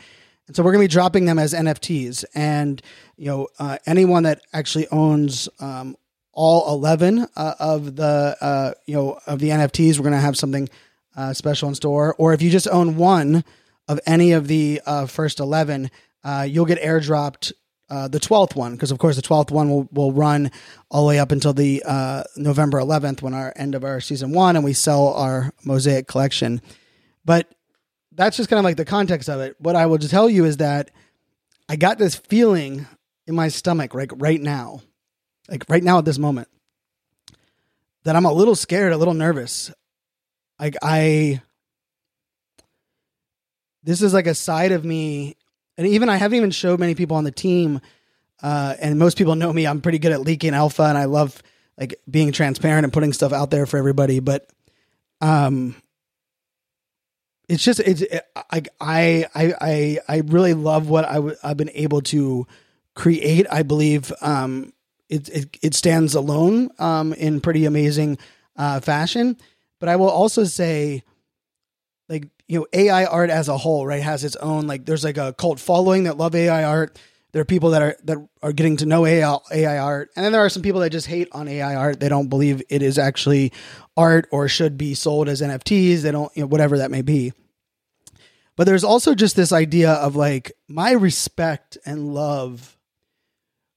And 0.47 0.55
so 0.55 0.63
we're 0.63 0.73
going 0.73 0.83
to 0.83 0.89
be 0.89 0.93
dropping 0.93 1.25
them 1.25 1.39
as 1.39 1.53
NFTs. 1.53 2.25
And, 2.35 2.81
you 3.17 3.27
know, 3.27 3.49
uh, 3.59 3.79
anyone 3.85 4.23
that 4.23 4.43
actually 4.53 4.87
owns 4.89 5.49
um, 5.59 5.97
all 6.37 6.75
11 6.75 7.27
uh, 7.35 7.55
of 7.59 7.97
the 7.97 8.37
uh, 8.41 8.73
you 8.87 8.95
know 8.95 9.19
of 9.27 9.41
the 9.41 9.49
NFTs. 9.49 9.99
We're 9.99 10.05
going 10.05 10.13
to 10.13 10.21
have 10.21 10.37
something 10.37 10.69
uh, 11.17 11.33
special 11.33 11.69
in 11.69 11.75
store. 11.75 12.15
Or 12.19 12.33
if 12.33 12.43
you 12.43 12.51
just 12.51 12.69
own 12.69 12.97
one 12.97 13.43
of 13.89 13.99
any 14.07 14.33
of 14.33 14.47
the 14.47 14.81
uh, 14.87 15.07
first 15.07 15.41
11, 15.41 15.91
uh, 16.23 16.47
you'll 16.49 16.67
get 16.67 16.81
airdropped 16.81 17.53
uh, 17.89 18.09
the 18.09 18.21
12th 18.21 18.55
one 18.55 18.73
because 18.73 18.91
of 18.91 18.99
course 18.99 19.17
the 19.17 19.23
12th 19.23 19.51
one 19.51 19.71
will, 19.71 19.89
will 19.93 20.13
run 20.13 20.51
all 20.91 21.05
the 21.05 21.09
way 21.09 21.19
up 21.19 21.33
until 21.33 21.53
the 21.53 21.83
November 22.37 22.79
11th 22.79 23.23
when 23.23 23.33
our 23.33 23.53
end 23.57 23.75
of 23.75 23.85
our 23.85 24.01
season 24.01 24.33
one 24.33 24.57
and 24.57 24.65
we 24.65 24.73
sell 24.73 25.15
our 25.15 25.53
mosaic 25.65 26.07
collection. 26.07 26.61
But 27.25 27.49
that's 28.13 28.37
just 28.37 28.51
kind 28.51 28.59
of 28.59 28.65
like 28.65 28.77
the 28.77 28.85
context 28.85 29.29
of 29.29 29.41
it. 29.41 29.57
What 29.59 29.77
I 29.77 29.87
will 29.87 29.99
tell 29.99 30.29
you 30.29 30.45
is 30.45 30.59
that 30.59 30.91
I 31.69 31.77
got 31.77 31.99
this 31.99 32.17
feeling 32.17 32.87
in 33.27 33.35
my 33.35 33.49
stomach 33.49 33.95
like 33.95 34.11
right 34.17 34.41
now 34.41 34.83
like 35.49 35.65
right 35.69 35.83
now 35.83 35.99
at 35.99 36.05
this 36.05 36.19
moment, 36.19 36.49
that 38.05 38.17
I'm 38.17 38.25
a 38.25 38.33
little 38.33 38.55
scared, 38.55 38.93
a 38.93 38.97
little 38.97 39.15
nervous. 39.15 39.73
Like 40.59 40.77
I, 40.83 41.43
this 43.83 44.03
is 44.03 44.15
like 44.15 44.27
a 44.27 44.35
side 44.35 44.73
of 44.73 44.85
me, 44.85 45.37
and 45.77 45.87
even 45.87 46.09
I 46.09 46.17
haven't 46.17 46.37
even 46.37 46.51
showed 46.51 46.81
many 46.81 46.95
people 46.95 47.17
on 47.17 47.25
the 47.25 47.31
team. 47.31 47.81
Uh, 48.43 48.75
and 48.81 48.99
most 48.99 49.17
people 49.17 49.35
know 49.35 49.53
me. 49.53 49.67
I'm 49.67 49.81
pretty 49.81 49.99
good 49.99 50.13
at 50.13 50.21
leaking 50.21 50.55
alpha, 50.55 50.83
and 50.85 50.99
I 50.99 51.05
love 51.05 51.43
like 51.79 51.95
being 52.11 52.33
transparent 52.33 52.85
and 52.85 52.93
putting 52.93 53.13
stuff 53.13 53.33
out 53.33 53.51
there 53.51 53.67
for 53.67 53.77
everybody. 53.77 54.21
But, 54.21 54.49
um, 55.21 55.75
it's 57.49 57.63
just 57.65 57.81
it's 57.81 58.03
it, 58.03 58.27
I 58.51 58.63
I 58.81 59.27
I 59.35 59.99
I 60.09 60.17
really 60.27 60.55
love 60.55 60.89
what 60.89 61.05
I 61.05 61.15
w- 61.15 61.37
I've 61.43 61.57
been 61.57 61.71
able 61.75 62.03
to 62.03 62.47
create. 62.95 63.47
I 63.51 63.63
believe 63.63 64.13
um 64.21 64.73
it 65.09 65.29
it, 65.29 65.57
it 65.63 65.75
stands 65.75 66.15
alone 66.15 66.71
um, 66.79 67.13
in 67.13 67.41
pretty 67.41 67.65
amazing 67.65 68.19
uh, 68.57 68.81
fashion. 68.81 69.37
But 69.79 69.89
I 69.89 69.97
will 69.97 70.11
also 70.11 70.45
say, 70.45 71.03
like 72.09 72.29
you 72.49 72.61
know, 72.61 72.67
AI 72.73 73.05
art 73.05 73.31
as 73.31 73.49
a 73.49 73.59
whole, 73.59 73.87
right, 73.87 74.03
has 74.03 74.25
its 74.25 74.37
own 74.37 74.67
like. 74.67 74.87
There's 74.87 75.05
like 75.05 75.19
a 75.19 75.33
cult 75.33 75.61
following 75.61 76.05
that 76.05 76.17
love 76.17 76.35
AI 76.35 76.65
art. 76.65 76.99
There 77.33 77.43
are 77.43 77.47
people 77.47 77.71
that 77.71 77.83
are 77.83 77.97
that 78.05 78.19
are 78.43 78.53
getting 78.53 78.79
to 78.79 78.87
know 78.87 79.05
AI, 79.05 79.37
AI 79.53 79.79
art, 79.79 80.11
and 80.17 80.25
then 80.25 80.33
there 80.33 80.45
are 80.45 80.49
some 80.49 80.63
people 80.63 80.81
that 80.81 80.91
just 80.91 81.07
hate 81.07 81.29
on 81.33 81.49
AI 81.49 81.75
art. 81.75 82.01
They 82.01 82.09
don't 82.09 82.29
believe 82.29 82.63
it 82.69 82.83
is 82.83 82.99
actually 82.99 83.53
art 83.97 84.27
or 84.31 84.49
should 84.49 84.79
be 84.79 84.95
sold 84.95 85.29
as 85.29 85.43
NFTs. 85.43 86.01
They 86.01 86.13
don't, 86.13 86.35
you 86.37 86.43
know, 86.43 86.47
whatever 86.47 86.79
that 86.79 86.91
may 86.91 87.03
be. 87.03 87.33
But 88.57 88.65
there's 88.65 88.85
also 88.85 89.15
just 89.15 89.37
this 89.37 89.53
idea 89.53 89.93
of 89.93 90.17
like 90.17 90.53
my 90.67 90.93
respect 90.93 91.77
and 91.85 92.15
love 92.15 92.76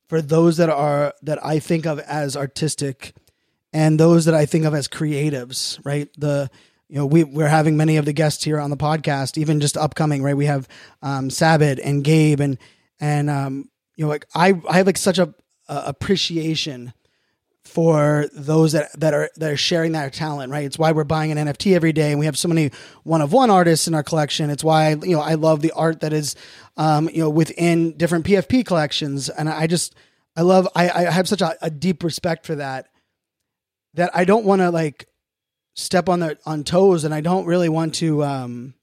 for 0.10 0.22
those 0.22 0.58
that 0.58 0.69
are 0.69 1.13
that 1.22 1.43
I 1.45 1.60
think 1.60 1.86
of 1.86 2.00
as 2.00 2.36
artistic 2.36 3.13
and 3.72 4.00
those 4.00 4.26
that 4.26 4.34
I 4.34 4.45
think 4.45 4.65
of 4.65 4.74
as 4.74 4.88
creatives, 4.88 5.80
right? 5.86 6.10
The 6.17 6.50
you 6.89 6.95
know 6.95 7.06
we 7.06 7.24
we're 7.24 7.48
having 7.48 7.78
many 7.78 7.98
of 7.98 8.06
the 8.06 8.13
guests 8.13 8.43
here 8.43 8.60
on 8.60 8.72
the 8.72 8.78
podcast, 8.78 9.38
even 9.38 9.62
just 9.62 9.78
upcoming, 9.78 10.24
right? 10.24 10.36
We 10.36 10.48
have 10.48 10.67
um, 11.04 11.30
Sabit 11.30 11.80
and 11.84 12.04
Gabe 12.04 12.41
and 12.41 12.58
and 13.00 13.30
um, 13.30 13.69
you 13.95 14.06
know 14.06 14.10
like 14.10 14.26
I 14.34 14.60
I 14.67 14.78
have 14.78 14.88
like 14.88 14.98
such 14.98 15.19
a, 15.19 15.34
a 15.67 15.84
appreciation 15.86 16.93
for 17.69 18.27
those 18.34 18.71
that 18.71 18.91
that 18.99 19.13
are 19.13 19.29
that 19.38 19.51
are 19.51 19.58
sharing 19.58 19.91
that 19.93 20.12
talent, 20.13 20.51
right? 20.51 20.65
It's 20.65 20.79
why 20.79 20.91
we're 20.91 21.03
buying 21.03 21.32
an 21.32 21.47
NFT 21.47 21.75
every 21.75 21.93
day, 21.93 22.12
and 22.12 22.19
we 22.19 22.25
have 22.25 22.38
so 22.38 22.47
many 22.47 22.71
one 23.03 23.21
of 23.21 23.32
one 23.32 23.49
artists 23.49 23.88
in 23.88 23.93
our 23.93 24.03
collection. 24.03 24.49
It's 24.49 24.63
why 24.63 24.89
you 24.89 25.15
know 25.15 25.21
I 25.21 25.36
love 25.36 25.62
the 25.62 25.71
art 25.71 26.01
that 26.01 26.12
is, 26.12 26.36
um, 26.77 27.10
you 27.10 27.19
know, 27.19 27.29
within 27.29 27.95
different 27.95 28.25
PFP 28.25 28.65
collections, 28.65 29.29
and 29.29 29.47
I 29.47 29.67
just 29.67 29.95
I 30.36 30.41
love 30.41 30.67
I 30.75 30.89
I 30.89 31.01
have 31.03 31.27
such 31.27 31.41
a, 31.41 31.55
a 31.62 31.69
deep 31.69 32.03
respect 32.03 32.45
for 32.45 32.55
that 32.55 32.89
that 33.93 34.12
I 34.13 34.25
don't 34.25 34.45
want 34.45 34.62
to 34.62 34.71
like 34.71 35.08
step 35.75 36.10
on 36.10 36.19
the 36.19 36.38
on 36.45 36.63
toes, 36.63 37.03
and 37.03 37.13
I 37.13 37.21
don't 37.21 37.45
really 37.45 37.69
want 37.69 37.95
to 37.95 38.23
um 38.23 38.73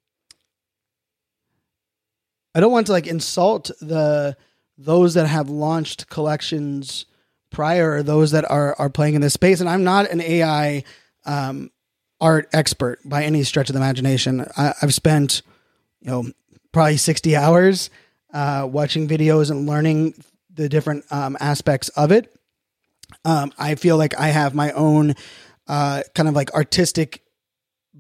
I 2.55 2.61
don't 2.61 2.73
want 2.73 2.87
to 2.87 2.93
like 2.93 3.07
insult 3.07 3.71
the 3.81 4.37
those 4.79 5.15
that 5.15 5.27
have 5.27 5.51
launched 5.51 6.09
collections 6.09 7.07
prior 7.51 7.93
or 7.93 8.03
those 8.03 8.33
that 8.33 8.49
are 8.51 8.75
are 8.79 8.91
playing 8.91 9.15
in 9.15 9.21
this 9.21 9.35
space. 9.35 9.61
And 9.61 9.69
I'm 9.69 9.85
not 9.85 10.11
an 10.11 10.21
AI 10.21 10.85
um, 11.25 11.71
art 12.21 12.49
expert 12.53 13.01
by 13.05 13.25
any 13.25 13.43
stretch 13.43 13.69
of 13.69 13.75
the 13.75 13.81
imagination. 13.81 14.47
I, 14.57 14.75
have 14.81 14.95
spent 14.95 15.43
you 16.01 16.11
know 16.11 16.25
probably 16.73 16.97
60 16.97 17.37
hours 17.37 17.91
uh, 18.33 18.69
watching 18.71 19.09
videos 19.09 19.51
and 19.51 19.67
learning 19.67 20.15
the 20.53 20.69
different 20.69 21.05
um, 21.11 21.37
aspects 21.41 21.89
of 21.91 22.13
it. 22.13 22.35
Um, 23.25 23.53
I 23.59 23.75
feel 23.77 23.97
like 23.97 24.19
I 24.19 24.29
have 24.29 24.55
my 24.55 24.73
own 24.73 25.15
uh, 25.69 26.03
kind 26.15 26.29
of 26.29 26.35
like 26.35 26.53
artistic 26.55 27.23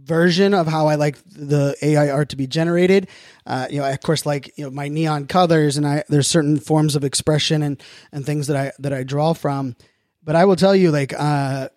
version 0.07 0.55
of 0.55 0.67
how 0.69 0.87
I 0.87 0.95
like 0.95 1.19
the 1.25 1.77
AI 1.83 2.11
art 2.11 2.29
to 2.31 2.37
be 2.37 2.47
generated. 2.47 3.09
Uh, 3.45 3.67
you 3.69 3.81
know, 3.81 3.85
I 3.85 3.91
of 3.91 4.01
course 4.01 4.25
like 4.25 4.57
you 4.57 4.65
know 4.65 4.71
my 4.71 4.89
neon 4.89 5.27
colors, 5.27 5.77
and 5.77 5.87
I 5.87 6.05
there's 6.09 6.29
certain 6.29 6.59
forms 6.59 6.95
of 6.97 7.05
expression 7.05 7.63
and 7.63 7.83
and 8.13 8.25
things 8.25 8.47
that 8.47 8.57
I 8.57 8.73
that 8.79 8.93
I 8.93 9.03
draw 9.03 9.33
from. 9.33 9.77
But 10.23 10.37
I 10.37 10.45
will 10.45 10.57
tell 10.57 10.75
you, 10.75 10.91
like, 10.91 11.13
uh, 11.17 11.69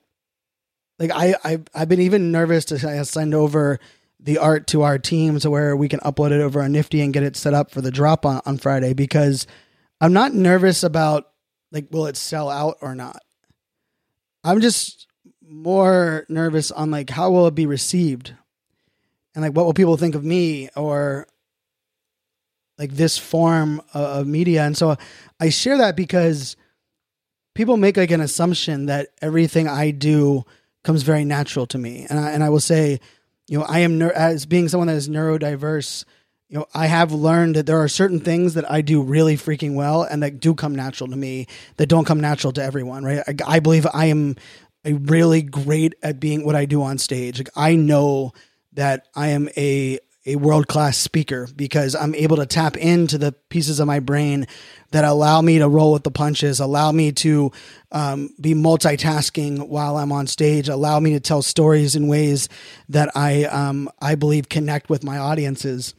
like 0.97 1.11
I 1.11 1.35
I 1.43 1.59
I've 1.73 1.89
been 1.89 2.01
even 2.01 2.31
nervous 2.31 2.65
to 2.65 3.05
send 3.05 3.33
over 3.33 3.79
the 4.19 4.37
art 4.37 4.67
to 4.67 4.83
our 4.83 4.99
team 4.99 5.39
to 5.39 5.49
where 5.49 5.75
we 5.75 5.89
can 5.89 5.99
upload 6.01 6.31
it 6.31 6.41
over 6.41 6.61
on 6.61 6.71
Nifty 6.71 7.01
and 7.01 7.13
get 7.13 7.23
it 7.23 7.37
set 7.37 7.53
up 7.53 7.71
for 7.71 7.81
the 7.81 7.91
drop 7.91 8.25
on, 8.25 8.41
on 8.45 8.57
Friday 8.57 8.93
because 8.93 9.47
I'm 10.01 10.13
not 10.13 10.33
nervous 10.33 10.83
about 10.83 11.29
like 11.71 11.87
will 11.91 12.05
it 12.05 12.17
sell 12.17 12.49
out 12.49 12.77
or 12.81 12.95
not. 12.95 13.21
I'm 14.43 14.61
just 14.61 15.08
more 15.49 16.25
nervous 16.29 16.71
on 16.71 16.91
like 16.91 17.09
how 17.09 17.31
will 17.31 17.47
it 17.47 17.55
be 17.55 17.65
received? 17.65 18.33
And 19.35 19.43
like 19.43 19.53
what 19.53 19.65
will 19.65 19.73
people 19.73 19.97
think 19.97 20.15
of 20.15 20.23
me 20.23 20.69
or 20.75 21.27
like 22.77 22.91
this 22.91 23.17
form 23.17 23.81
of 23.93 24.27
media? 24.27 24.63
And 24.63 24.77
so 24.77 24.95
i 25.39 25.49
share 25.49 25.77
that 25.77 25.95
because 25.95 26.55
people 27.55 27.77
make 27.77 27.97
like 27.97 28.11
an 28.11 28.21
assumption 28.21 28.85
that 28.87 29.09
everything 29.21 29.67
i 29.67 29.91
do 29.91 30.45
comes 30.83 31.03
very 31.03 31.25
natural 31.25 31.65
to 31.67 31.77
me. 31.77 32.05
And 32.09 32.19
i, 32.19 32.31
and 32.31 32.43
I 32.43 32.49
will 32.49 32.59
say 32.59 32.99
you 33.49 33.57
know 33.57 33.65
i 33.65 33.79
am 33.79 34.01
as 34.01 34.45
being 34.45 34.69
someone 34.69 34.87
that 34.87 34.95
is 34.95 35.09
neurodiverse 35.09 36.05
you 36.47 36.57
know 36.57 36.65
i 36.73 36.85
have 36.85 37.11
learned 37.11 37.55
that 37.55 37.65
there 37.65 37.81
are 37.81 37.87
certain 37.87 38.19
things 38.19 38.53
that 38.53 38.69
i 38.71 38.81
do 38.81 39.01
really 39.01 39.35
freaking 39.35 39.75
well 39.75 40.03
and 40.03 40.23
that 40.23 40.39
do 40.39 40.53
come 40.53 40.75
natural 40.75 41.09
to 41.09 41.15
me 41.15 41.47
that 41.77 41.87
don't 41.87 42.05
come 42.05 42.21
natural 42.21 42.53
to 42.53 42.63
everyone 42.63 43.03
right? 43.03 43.23
I, 43.27 43.55
I 43.55 43.59
believe 43.59 43.87
i 43.93 44.05
am 44.05 44.35
a 44.85 44.93
really 44.93 45.41
great 45.41 45.95
at 46.01 46.19
being 46.19 46.45
what 46.45 46.55
I 46.55 46.65
do 46.65 46.81
on 46.81 46.97
stage. 46.97 47.39
Like 47.39 47.49
I 47.55 47.75
know 47.75 48.33
that 48.73 49.07
I 49.15 49.29
am 49.29 49.49
a 49.57 49.99
a 50.25 50.35
world 50.35 50.67
class 50.67 50.97
speaker 50.97 51.47
because 51.55 51.95
I'm 51.95 52.13
able 52.13 52.37
to 52.37 52.45
tap 52.45 52.77
into 52.77 53.17
the 53.17 53.31
pieces 53.49 53.79
of 53.79 53.87
my 53.87 53.99
brain 53.99 54.47
that 54.91 55.03
allow 55.03 55.41
me 55.41 55.59
to 55.59 55.67
roll 55.67 55.93
with 55.93 56.03
the 56.03 56.11
punches, 56.11 56.59
allow 56.59 56.91
me 56.91 57.11
to 57.13 57.51
um, 57.91 58.29
be 58.39 58.53
multitasking 58.53 59.69
while 59.69 59.97
I'm 59.97 60.11
on 60.11 60.27
stage, 60.27 60.67
allow 60.67 60.99
me 60.99 61.13
to 61.13 61.19
tell 61.19 61.41
stories 61.41 61.95
in 61.95 62.07
ways 62.07 62.49
that 62.89 63.15
I 63.15 63.45
um, 63.45 63.89
I 64.01 64.15
believe 64.15 64.49
connect 64.49 64.89
with 64.89 65.03
my 65.03 65.17
audiences. 65.17 65.95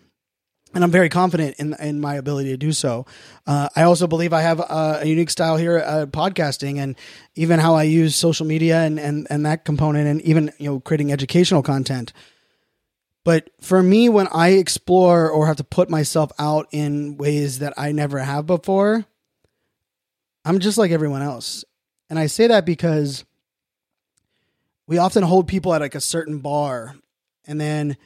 And 0.74 0.84
I'm 0.84 0.90
very 0.90 1.08
confident 1.08 1.56
in 1.58 1.74
in 1.80 2.00
my 2.00 2.14
ability 2.14 2.50
to 2.50 2.56
do 2.56 2.72
so. 2.72 3.06
Uh, 3.46 3.68
I 3.74 3.82
also 3.82 4.06
believe 4.06 4.32
I 4.32 4.42
have 4.42 4.60
a, 4.60 5.00
a 5.02 5.04
unique 5.04 5.30
style 5.30 5.56
here 5.56 5.76
at 5.76 6.12
podcasting, 6.12 6.78
and 6.78 6.96
even 7.34 7.58
how 7.58 7.74
I 7.74 7.84
use 7.84 8.14
social 8.14 8.46
media 8.46 8.80
and 8.80 8.98
and 8.98 9.26
and 9.30 9.44
that 9.46 9.64
component, 9.64 10.06
and 10.06 10.22
even 10.22 10.52
you 10.58 10.70
know 10.70 10.80
creating 10.80 11.12
educational 11.12 11.62
content. 11.62 12.12
But 13.24 13.50
for 13.60 13.82
me, 13.82 14.08
when 14.08 14.28
I 14.28 14.50
explore 14.50 15.28
or 15.28 15.46
have 15.46 15.56
to 15.56 15.64
put 15.64 15.90
myself 15.90 16.32
out 16.38 16.68
in 16.72 17.18
ways 17.18 17.58
that 17.58 17.74
I 17.76 17.92
never 17.92 18.18
have 18.18 18.46
before, 18.46 19.04
I'm 20.44 20.58
just 20.58 20.78
like 20.78 20.90
everyone 20.90 21.22
else, 21.22 21.64
and 22.08 22.18
I 22.18 22.26
say 22.26 22.46
that 22.46 22.64
because 22.64 23.24
we 24.86 24.98
often 24.98 25.22
hold 25.22 25.48
people 25.48 25.74
at 25.74 25.80
like 25.80 25.94
a 25.94 26.00
certain 26.00 26.38
bar, 26.38 26.94
and 27.46 27.60
then 27.60 27.96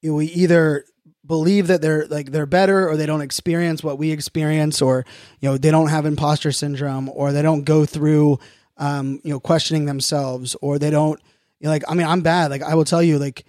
you 0.00 0.10
know, 0.10 0.16
we 0.16 0.26
either 0.26 0.84
believe 1.26 1.66
that 1.66 1.82
they're 1.82 2.06
like 2.06 2.30
they're 2.30 2.46
better 2.46 2.88
or 2.88 2.96
they 2.96 3.06
don't 3.06 3.20
experience 3.20 3.82
what 3.82 3.98
we 3.98 4.10
experience 4.10 4.80
or 4.80 5.04
you 5.40 5.48
know 5.48 5.56
they 5.56 5.70
don't 5.70 5.88
have 5.88 6.06
imposter 6.06 6.52
syndrome 6.52 7.08
or 7.08 7.32
they 7.32 7.42
don't 7.42 7.64
go 7.64 7.84
through 7.84 8.38
um 8.76 9.20
you 9.24 9.30
know 9.30 9.40
questioning 9.40 9.86
themselves 9.86 10.54
or 10.60 10.78
they 10.78 10.90
don't 10.90 11.20
you 11.60 11.64
know, 11.64 11.70
like 11.70 11.84
i 11.88 11.94
mean 11.94 12.06
i'm 12.06 12.20
bad. 12.20 12.50
Like 12.50 12.62
i 12.62 12.74
will 12.74 12.84
tell 12.84 13.02
you 13.02 13.18
like 13.18 13.44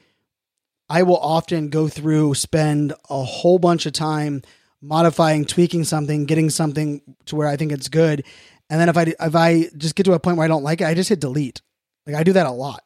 i 0.90 1.04
will 1.04 1.18
often 1.18 1.70
go 1.70 1.88
through 1.88 2.34
spend 2.34 2.94
a 3.10 3.24
whole 3.24 3.60
bunch 3.60 3.86
of 3.86 3.94
time 3.94 4.42
modifying 4.82 5.46
tweaking 5.46 5.84
something 5.84 6.26
getting 6.26 6.50
something 6.50 7.02
to 7.26 7.36
where 7.36 7.48
i 7.48 7.56
think 7.58 7.72
it's 7.72 7.90
good. 7.90 8.24
And 8.70 8.80
then 8.80 8.90
if 8.90 8.98
i 8.98 9.14
if 9.20 9.36
i 9.36 9.70
just 9.78 9.96
get 9.96 10.04
to 10.04 10.14
a 10.14 10.20
point 10.20 10.38
where 10.38 10.46
i 10.46 10.48
don't 10.48 10.64
like 10.64 10.82
it 10.82 10.86
i 10.86 10.94
just 10.94 11.10
hit 11.10 11.20
delete. 11.20 11.62
Like 12.06 12.16
i 12.16 12.24
do 12.24 12.34
that 12.34 12.46
a 12.46 12.52
lot. 12.52 12.84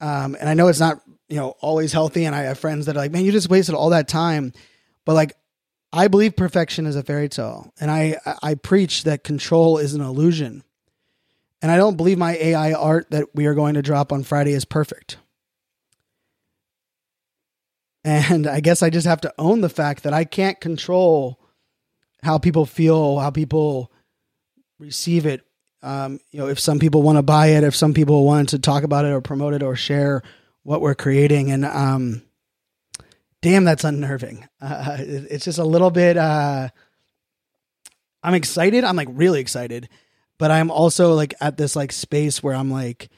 Um 0.00 0.36
and 0.38 0.48
i 0.48 0.54
know 0.54 0.68
it's 0.68 0.80
not 0.80 1.00
you 1.28 1.36
know, 1.36 1.50
always 1.60 1.92
healthy. 1.92 2.24
And 2.24 2.34
I 2.34 2.42
have 2.42 2.58
friends 2.58 2.86
that 2.86 2.96
are 2.96 3.00
like, 3.00 3.12
man, 3.12 3.24
you 3.24 3.32
just 3.32 3.50
wasted 3.50 3.74
all 3.74 3.90
that 3.90 4.08
time. 4.08 4.52
But 5.04 5.14
like, 5.14 5.34
I 5.92 6.08
believe 6.08 6.36
perfection 6.36 6.86
is 6.86 6.96
a 6.96 7.02
fairy 7.02 7.28
tale. 7.28 7.72
And 7.80 7.90
I, 7.90 8.18
I 8.42 8.54
preach 8.54 9.04
that 9.04 9.24
control 9.24 9.78
is 9.78 9.94
an 9.94 10.00
illusion. 10.00 10.62
And 11.62 11.72
I 11.72 11.76
don't 11.76 11.96
believe 11.96 12.18
my 12.18 12.36
AI 12.36 12.72
art 12.72 13.10
that 13.10 13.34
we 13.34 13.46
are 13.46 13.54
going 13.54 13.74
to 13.74 13.82
drop 13.82 14.12
on 14.12 14.22
Friday 14.22 14.52
is 14.52 14.64
perfect. 14.64 15.18
And 18.04 18.46
I 18.46 18.60
guess 18.60 18.82
I 18.82 18.90
just 18.90 19.06
have 19.06 19.20
to 19.22 19.34
own 19.38 19.60
the 19.60 19.68
fact 19.68 20.04
that 20.04 20.14
I 20.14 20.24
can't 20.24 20.60
control 20.60 21.40
how 22.22 22.38
people 22.38 22.64
feel, 22.64 23.18
how 23.18 23.30
people 23.30 23.92
receive 24.78 25.26
it. 25.26 25.44
Um, 25.82 26.20
you 26.30 26.40
know, 26.40 26.48
if 26.48 26.58
some 26.58 26.78
people 26.78 27.02
want 27.02 27.18
to 27.18 27.22
buy 27.22 27.48
it, 27.48 27.64
if 27.64 27.74
some 27.74 27.94
people 27.94 28.24
want 28.24 28.50
to 28.50 28.58
talk 28.58 28.82
about 28.82 29.04
it 29.04 29.12
or 29.12 29.20
promote 29.20 29.54
it 29.54 29.62
or 29.62 29.76
share 29.76 30.22
what 30.68 30.82
we're 30.82 30.94
creating. 30.94 31.50
And 31.50 31.64
um, 31.64 32.20
damn, 33.40 33.64
that's 33.64 33.84
unnerving. 33.84 34.46
Uh, 34.60 34.98
it's 35.00 35.46
just 35.46 35.58
a 35.58 35.64
little 35.64 35.90
bit. 35.90 36.18
Uh, 36.18 36.68
I'm 38.22 38.34
excited. 38.34 38.84
I'm 38.84 38.94
like 38.94 39.08
really 39.10 39.40
excited, 39.40 39.88
but 40.36 40.50
I'm 40.50 40.70
also 40.70 41.14
like 41.14 41.32
at 41.40 41.56
this 41.56 41.74
like 41.74 41.90
space 41.90 42.42
where 42.42 42.54
I'm 42.54 42.70
like, 42.70 43.08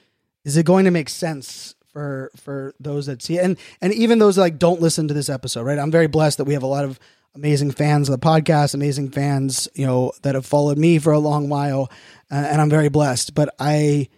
is 0.45 0.57
it 0.57 0.65
going 0.65 0.85
to 0.85 0.93
make 0.93 1.09
sense 1.09 1.75
for 1.93 2.31
for 2.37 2.73
those 2.79 3.07
that 3.07 3.21
see 3.21 3.39
it? 3.39 3.45
and 3.45 3.59
and 3.83 3.93
even 3.95 4.21
those 4.21 4.37
that 4.37 4.43
like 4.43 4.59
don't 4.61 4.81
listen 4.81 5.09
to 5.09 5.15
this 5.15 5.29
episode? 5.29 5.65
Right. 5.65 5.79
I'm 5.79 5.91
very 5.91 6.07
blessed 6.07 6.39
that 6.39 6.45
we 6.45 6.55
have 6.55 6.63
a 6.63 6.69
lot 6.69 6.85
of 6.85 7.01
amazing 7.35 7.73
fans 7.73 8.09
of 8.09 8.21
the 8.21 8.25
podcast, 8.25 8.75
amazing 8.75 9.11
fans, 9.11 9.67
you 9.75 9.87
know, 9.87 10.13
that 10.23 10.37
have 10.37 10.47
followed 10.47 10.79
me 10.79 11.01
for 11.01 11.13
a 11.13 11.19
long 11.19 11.49
while, 11.49 11.91
uh, 12.31 12.35
and 12.37 12.61
I'm 12.61 12.71
very 12.71 12.91
blessed. 12.91 13.35
But 13.35 13.53
I 13.59 14.09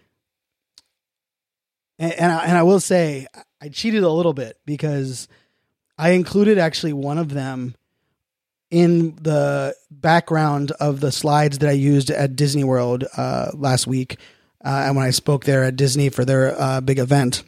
and 2.03 2.13
and 2.13 2.33
I, 2.33 2.45
and 2.45 2.59
I 2.59 2.65
will 2.65 2.81
say 2.81 3.27
I 3.61 3.69
cheated 3.69 4.03
a 4.03 4.11
little 4.11 4.35
bit 4.35 4.59
because 4.67 5.29
I 5.97 6.11
included 6.11 6.59
actually 6.59 6.93
one 6.93 7.17
of 7.17 7.29
them 7.33 7.77
in 8.71 9.15
the 9.21 9.77
background 9.91 10.73
of 10.73 11.01
the 11.01 11.13
slides 11.13 11.59
that 11.59 11.69
I 11.69 11.73
used 11.73 12.11
at 12.11 12.35
Disney 12.35 12.65
World 12.65 13.05
uh, 13.17 13.51
last 13.55 13.87
week, 13.87 14.19
uh, 14.65 14.85
and 14.87 14.97
when 14.97 15.07
I 15.07 15.11
spoke 15.11 15.45
there 15.45 15.63
at 15.63 15.77
Disney 15.77 16.09
for 16.09 16.25
their 16.25 16.61
uh, 16.61 16.81
big 16.81 16.99
event, 16.99 17.45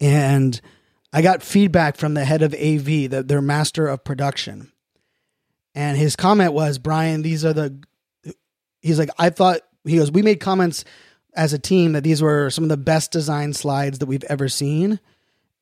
and 0.00 0.60
I 1.12 1.22
got 1.22 1.42
feedback 1.42 1.96
from 1.96 2.14
the 2.14 2.24
head 2.24 2.42
of 2.42 2.54
AV, 2.54 3.10
the, 3.10 3.22
their 3.24 3.42
master 3.42 3.86
of 3.86 4.02
production, 4.02 4.72
and 5.76 5.96
his 5.96 6.16
comment 6.16 6.52
was, 6.52 6.78
"Brian, 6.78 7.22
these 7.22 7.44
are 7.44 7.52
the." 7.52 7.78
He's 8.80 8.98
like, 8.98 9.10
I 9.18 9.30
thought 9.30 9.60
he 9.84 9.96
goes, 9.96 10.10
we 10.10 10.22
made 10.22 10.38
comments 10.38 10.84
as 11.38 11.52
a 11.52 11.58
team 11.58 11.92
that 11.92 12.02
these 12.02 12.20
were 12.20 12.50
some 12.50 12.64
of 12.64 12.68
the 12.68 12.76
best 12.76 13.12
design 13.12 13.52
slides 13.52 14.00
that 14.00 14.06
we've 14.06 14.24
ever 14.24 14.48
seen. 14.48 14.98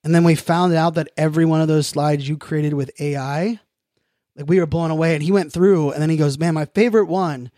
And 0.03 0.15
then 0.15 0.25
we 0.25 0.35
found 0.35 0.73
out 0.73 0.95
that 0.95 1.11
every 1.19 1.45
one 1.45 1.61
of 1.61 1.69
those 1.69 1.87
slides 1.87 2.27
you 2.27 2.39
created 2.39 2.73
with 2.73 2.99
AI, 2.99 3.61
like 4.35 4.49
we 4.49 4.59
were 4.59 4.67
blown 4.67 4.91
away. 4.91 5.13
And 5.13 5.23
he 5.23 5.33
went 5.33 5.53
through 5.53 5.91
and 5.91 6.01
then 6.01 6.09
he 6.09 6.17
goes, 6.17 6.39
Man, 6.39 6.55
my 6.55 6.65
favorite 6.65 7.09
one 7.09 7.51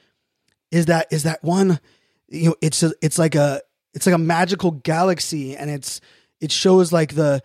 is 0.72 0.87
that 0.87 1.07
is 1.12 1.22
that 1.22 1.44
one, 1.44 1.78
you 2.26 2.48
know, 2.50 2.57
it's 2.61 2.83
a, 2.83 2.92
it's 3.00 3.20
like 3.20 3.37
a 3.37 3.62
it's 3.94 4.04
like 4.04 4.16
a 4.16 4.18
magical 4.18 4.72
galaxy 4.72 5.57
and 5.57 5.70
it's 5.70 6.00
it 6.40 6.50
shows 6.50 6.92
like 6.92 7.14
the 7.14 7.40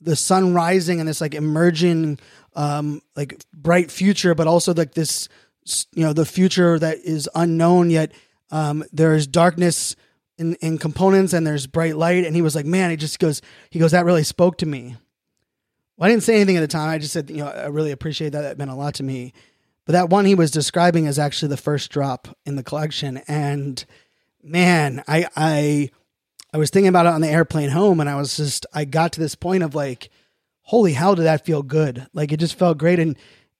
the 0.00 0.16
sun 0.16 0.54
rising 0.54 0.98
and 0.98 1.08
this 1.08 1.20
like 1.20 1.34
emerging 1.34 2.18
um 2.56 3.00
like 3.14 3.40
bright 3.54 3.92
future, 3.92 4.34
but 4.34 4.48
also 4.48 4.74
like 4.74 4.94
this 4.94 5.28
you 5.94 6.02
know, 6.02 6.12
the 6.12 6.26
future 6.26 6.80
that 6.80 6.98
is 7.04 7.28
unknown 7.36 7.90
yet 7.90 8.10
um 8.50 8.82
there's 8.92 9.28
darkness 9.28 9.94
in, 10.38 10.54
in 10.56 10.78
components 10.78 11.32
and 11.32 11.46
there's 11.46 11.66
bright 11.66 11.96
light. 11.96 12.24
And 12.24 12.34
he 12.34 12.42
was 12.42 12.54
like, 12.54 12.66
man, 12.66 12.90
he 12.90 12.96
just 12.96 13.18
goes, 13.18 13.42
he 13.70 13.78
goes, 13.78 13.92
that 13.92 14.04
really 14.04 14.24
spoke 14.24 14.58
to 14.58 14.66
me. 14.66 14.96
Well, 15.96 16.06
I 16.06 16.10
didn't 16.10 16.24
say 16.24 16.36
anything 16.36 16.56
at 16.56 16.60
the 16.60 16.68
time. 16.68 16.90
I 16.90 16.98
just 16.98 17.12
said, 17.12 17.30
you 17.30 17.38
know, 17.38 17.48
I 17.48 17.66
really 17.66 17.90
appreciate 17.90 18.32
that. 18.32 18.42
That 18.42 18.58
meant 18.58 18.70
a 18.70 18.74
lot 18.74 18.94
to 18.94 19.02
me. 19.02 19.32
But 19.86 19.92
that 19.92 20.10
one 20.10 20.24
he 20.24 20.34
was 20.34 20.50
describing 20.50 21.06
is 21.06 21.18
actually 21.18 21.48
the 21.48 21.56
first 21.56 21.90
drop 21.90 22.28
in 22.44 22.56
the 22.56 22.62
collection. 22.62 23.18
And 23.28 23.82
man, 24.42 25.02
I, 25.08 25.28
I, 25.36 25.90
I 26.52 26.58
was 26.58 26.70
thinking 26.70 26.88
about 26.88 27.06
it 27.06 27.12
on 27.12 27.20
the 27.20 27.28
airplane 27.28 27.70
home 27.70 28.00
and 28.00 28.10
I 28.10 28.16
was 28.16 28.36
just, 28.36 28.66
I 28.74 28.84
got 28.84 29.12
to 29.12 29.20
this 29.20 29.34
point 29.34 29.62
of 29.62 29.74
like, 29.74 30.10
holy 30.62 30.92
hell, 30.92 31.14
did 31.14 31.22
that 31.22 31.46
feel 31.46 31.62
good? 31.62 32.06
Like 32.12 32.32
it 32.32 32.40
just 32.40 32.58
felt 32.58 32.78
great. 32.78 32.98
And, 32.98 33.16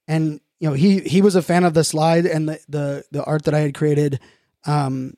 and, 0.08 0.40
you 0.58 0.68
know, 0.68 0.74
he, 0.74 1.00
he 1.00 1.22
was 1.22 1.36
a 1.36 1.42
fan 1.42 1.64
of 1.64 1.74
the 1.74 1.84
slide 1.84 2.26
and 2.26 2.48
the, 2.48 2.60
the, 2.68 3.04
the 3.12 3.24
art 3.24 3.44
that 3.44 3.54
I 3.54 3.60
had 3.60 3.74
created. 3.74 4.18
Um, 4.64 5.14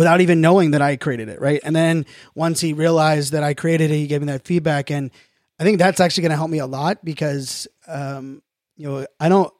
without 0.00 0.22
even 0.22 0.40
knowing 0.40 0.70
that 0.70 0.80
I 0.80 0.96
created 0.96 1.28
it, 1.28 1.42
right? 1.42 1.60
And 1.62 1.76
then 1.76 2.06
once 2.34 2.58
he 2.58 2.72
realized 2.72 3.32
that 3.32 3.42
I 3.42 3.52
created 3.52 3.90
it, 3.90 3.96
he 3.96 4.06
gave 4.06 4.22
me 4.22 4.28
that 4.28 4.46
feedback, 4.46 4.90
and 4.90 5.10
I 5.58 5.62
think 5.62 5.78
that's 5.78 6.00
actually 6.00 6.22
going 6.22 6.30
to 6.30 6.38
help 6.38 6.48
me 6.48 6.56
a 6.56 6.66
lot 6.66 7.04
because, 7.04 7.68
um, 7.86 8.40
you 8.78 8.88
know, 8.88 9.06
I 9.20 9.28
don't, 9.28 9.52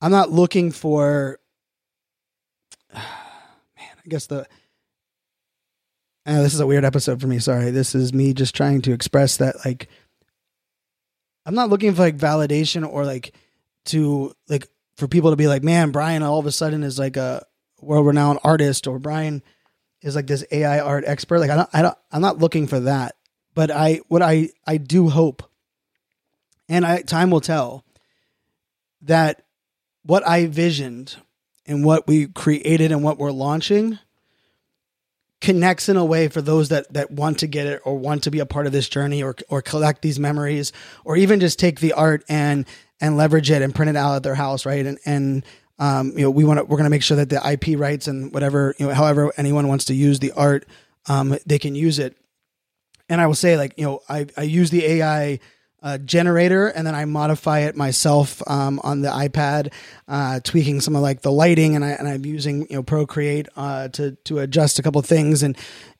I'm 0.00 0.10
not 0.10 0.32
looking 0.32 0.72
for, 0.72 1.38
man, 2.92 3.04
I 3.76 4.08
guess 4.08 4.26
the. 4.26 4.48
Uh, 6.26 6.42
this 6.42 6.54
is 6.54 6.60
a 6.60 6.66
weird 6.66 6.84
episode 6.84 7.20
for 7.20 7.28
me. 7.28 7.38
Sorry. 7.38 7.70
This 7.70 7.94
is 7.94 8.12
me 8.12 8.34
just 8.34 8.56
trying 8.56 8.82
to 8.82 8.92
express 8.92 9.36
that, 9.36 9.54
like, 9.64 9.88
I'm 11.46 11.54
not 11.54 11.70
looking 11.70 11.94
for 11.94 12.02
like 12.02 12.16
validation 12.16 12.84
or 12.84 13.04
like 13.04 13.32
to 13.86 14.34
like 14.48 14.66
for 14.96 15.06
people 15.06 15.30
to 15.30 15.36
be 15.36 15.46
like, 15.46 15.62
man, 15.62 15.92
Brian 15.92 16.24
all 16.24 16.40
of 16.40 16.46
a 16.46 16.52
sudden 16.52 16.82
is 16.82 16.98
like 16.98 17.16
a 17.16 17.46
world 17.82 18.06
renowned 18.06 18.38
artist 18.44 18.86
or 18.86 18.98
Brian 18.98 19.42
is 20.00 20.16
like 20.16 20.26
this 20.26 20.44
AI 20.50 20.80
art 20.80 21.04
expert. 21.06 21.38
Like 21.38 21.50
I 21.50 21.56
don't, 21.56 21.70
I 21.72 21.82
don't, 21.82 21.98
I'm 22.10 22.22
not 22.22 22.38
looking 22.38 22.66
for 22.66 22.80
that, 22.80 23.16
but 23.54 23.70
I, 23.70 24.00
what 24.08 24.22
I, 24.22 24.50
I 24.66 24.76
do 24.76 25.08
hope, 25.08 25.42
and 26.68 26.84
I, 26.84 27.02
time 27.02 27.30
will 27.30 27.40
tell 27.40 27.84
that 29.02 29.44
what 30.04 30.26
I 30.26 30.46
visioned 30.46 31.16
and 31.66 31.84
what 31.84 32.06
we 32.06 32.26
created 32.26 32.92
and 32.92 33.02
what 33.02 33.18
we're 33.18 33.32
launching 33.32 33.98
connects 35.40 35.88
in 35.88 35.96
a 35.96 36.04
way 36.04 36.28
for 36.28 36.40
those 36.40 36.68
that 36.68 36.90
that 36.94 37.10
want 37.10 37.40
to 37.40 37.48
get 37.48 37.66
it 37.66 37.82
or 37.84 37.98
want 37.98 38.22
to 38.22 38.30
be 38.30 38.38
a 38.38 38.46
part 38.46 38.64
of 38.66 38.72
this 38.72 38.88
journey 38.88 39.22
or 39.22 39.34
or 39.48 39.60
collect 39.60 40.00
these 40.00 40.18
memories 40.18 40.72
or 41.04 41.16
even 41.16 41.40
just 41.40 41.58
take 41.58 41.80
the 41.80 41.92
art 41.92 42.24
and 42.28 42.64
and 43.00 43.16
leverage 43.16 43.50
it 43.50 43.60
and 43.60 43.74
print 43.74 43.90
it 43.90 43.96
out 43.96 44.14
at 44.14 44.22
their 44.22 44.36
house 44.36 44.64
right 44.64 44.86
and 44.86 44.98
and 45.04 45.44
um, 45.78 46.12
you 46.16 46.22
know, 46.22 46.30
we 46.30 46.44
want 46.44 46.58
to, 46.58 46.64
we're 46.64 46.76
going 46.76 46.84
to 46.84 46.90
make 46.90 47.02
sure 47.02 47.16
that 47.16 47.28
the 47.28 47.50
IP 47.50 47.78
rights 47.78 48.06
and 48.06 48.32
whatever, 48.32 48.74
you 48.78 48.86
know, 48.86 48.94
however 48.94 49.32
anyone 49.36 49.68
wants 49.68 49.86
to 49.86 49.94
use 49.94 50.18
the 50.18 50.32
art, 50.32 50.66
um, 51.08 51.36
they 51.46 51.58
can 51.58 51.74
use 51.74 51.98
it. 51.98 52.16
And 53.08 53.20
I 53.20 53.26
will 53.26 53.34
say, 53.34 53.56
like, 53.56 53.74
you 53.76 53.84
know, 53.84 54.00
I, 54.08 54.26
I 54.36 54.42
use 54.42 54.70
the 54.70 54.84
AI 54.84 55.40
uh, 55.82 55.98
generator 55.98 56.68
and 56.68 56.86
then 56.86 56.94
I 56.94 57.04
modify 57.04 57.60
it 57.60 57.76
myself 57.76 58.42
um, 58.48 58.80
on 58.84 59.02
the 59.02 59.08
iPad, 59.08 59.72
uh, 60.06 60.40
tweaking 60.40 60.80
some 60.80 60.94
of 60.94 61.02
like 61.02 61.22
the 61.22 61.32
lighting, 61.32 61.74
and 61.74 61.84
I 61.84 61.90
and 61.90 62.06
I'm 62.06 62.24
using 62.24 62.60
you 62.70 62.76
know 62.76 62.82
Procreate 62.82 63.48
uh, 63.56 63.88
to 63.88 64.12
to 64.24 64.38
adjust 64.38 64.78
a 64.78 64.82
couple 64.82 65.02
things 65.02 65.42
and 65.42 65.56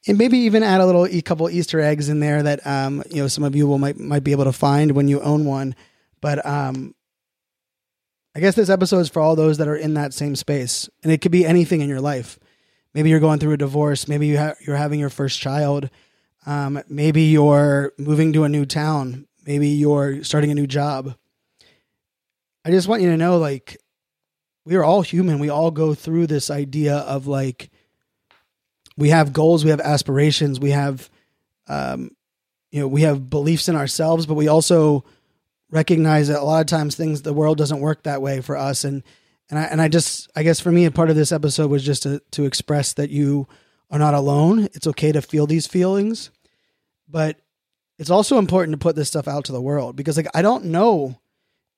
and 0.07 0.19
maybe 0.19 0.39
even 0.39 0.63
add 0.63 0.81
a 0.81 0.87
little 0.87 1.07
a 1.07 1.21
couple 1.23 1.51
Easter 1.51 1.81
eggs 1.81 2.09
in 2.09 2.21
there 2.21 2.43
that 2.43 2.65
um, 2.67 3.03
you 3.11 3.23
know 3.23 3.29
some 3.29 3.43
of 3.45 3.57
you 3.57 3.67
will 3.67 3.79
might 3.79 3.99
might 3.99 4.25
be 4.25 4.33
able 4.33 4.45
to 4.45 4.53
find 4.53 4.93
when 4.93 5.09
you 5.09 5.21
own 5.21 5.45
one. 5.45 5.75
But 6.21 6.47
um, 6.47 6.95
I 8.35 8.41
guess 8.41 8.55
this 8.55 8.71
episode 8.71 9.01
is 9.01 9.09
for 9.11 9.21
all 9.21 9.37
those 9.37 9.59
that 9.59 9.69
are 9.69 9.77
in 9.77 9.95
that 9.95 10.15
same 10.15 10.37
space, 10.37 10.89
and 11.03 11.13
it 11.13 11.21
could 11.21 11.33
be 11.33 11.45
anything 11.45 11.83
in 11.83 11.89
your 11.89 12.01
life. 12.01 12.39
Maybe 12.95 13.11
you're 13.11 13.21
going 13.21 13.39
through 13.39 13.53
a 13.53 13.59
divorce. 13.59 14.09
Maybe 14.09 14.27
you 14.27 14.39
ha- 14.39 14.55
you're 14.61 14.77
having 14.77 15.01
your 15.01 15.11
first 15.11 15.41
child. 15.41 15.91
Um, 16.47 16.83
maybe 16.89 17.23
you're 17.23 17.93
moving 17.99 18.33
to 18.33 18.45
a 18.45 18.49
new 18.49 18.65
town. 18.67 19.27
maybe 19.47 19.69
you're 19.69 20.23
starting 20.25 20.51
a 20.51 20.55
new 20.55 20.67
job. 20.67 21.15
I 22.65 22.71
just 22.71 22.89
want 22.89 23.03
you 23.03 23.11
to 23.11 23.17
know 23.17 23.39
like 23.39 23.77
we 24.65 24.77
are 24.77 24.85
all 24.85 25.03
human. 25.03 25.39
We 25.39 25.51
all 25.51 25.71
go 25.71 25.95
through 25.95 26.29
this 26.29 26.51
idea 26.51 26.97
of 26.97 27.27
like 27.27 27.71
we 28.97 29.09
have 29.09 29.33
goals, 29.33 29.65
we 29.65 29.71
have 29.71 29.81
aspirations, 29.81 30.61
we 30.61 30.71
have 30.71 31.11
um 31.69 32.11
you 32.71 32.81
know, 32.81 32.89
we 32.89 33.03
have 33.03 33.29
beliefs 33.29 33.69
in 33.69 33.77
ourselves, 33.77 34.25
but 34.25 34.35
we 34.35 34.49
also 34.49 35.05
recognize 35.73 36.29
that 36.29 36.41
a 36.41 36.45
lot 36.45 36.61
of 36.61 36.67
times 36.67 36.95
things 36.95 37.23
the 37.23 37.33
world 37.33 37.59
doesn't 37.59 37.81
work 37.81 38.05
that 38.05 38.23
way 38.23 38.41
for 38.41 38.57
us 38.57 38.85
and 38.85 39.03
and 39.51 39.59
I 39.59 39.65
and 39.65 39.83
I 39.83 39.89
just 39.89 40.31
I 40.37 40.45
guess 40.45 40.61
for 40.61 40.71
me 40.71 40.85
a 40.85 40.91
part 40.93 41.11
of 41.11 41.17
this 41.17 41.33
episode 41.33 41.71
was 41.71 41.83
just 41.83 42.05
to 42.05 42.23
to 42.33 42.45
express 42.45 42.93
that 42.95 43.11
you 43.11 43.49
are 43.91 43.99
not 43.99 44.15
alone. 44.15 44.69
It's 44.73 44.87
okay 44.87 45.13
to 45.13 45.21
feel 45.21 45.47
these 45.47 45.67
feelings, 45.67 46.31
but 47.09 47.39
it's 47.99 48.11
also 48.11 48.39
important 48.39 48.73
to 48.73 48.79
put 48.79 48.97
this 48.97 49.09
stuff 49.09 49.29
out 49.29 49.45
to 49.47 49.53
the 49.53 49.61
world 49.61 49.97
because 49.97 50.17
like 50.17 50.29
I 50.35 50.43
don't 50.43 50.67
know 50.67 51.19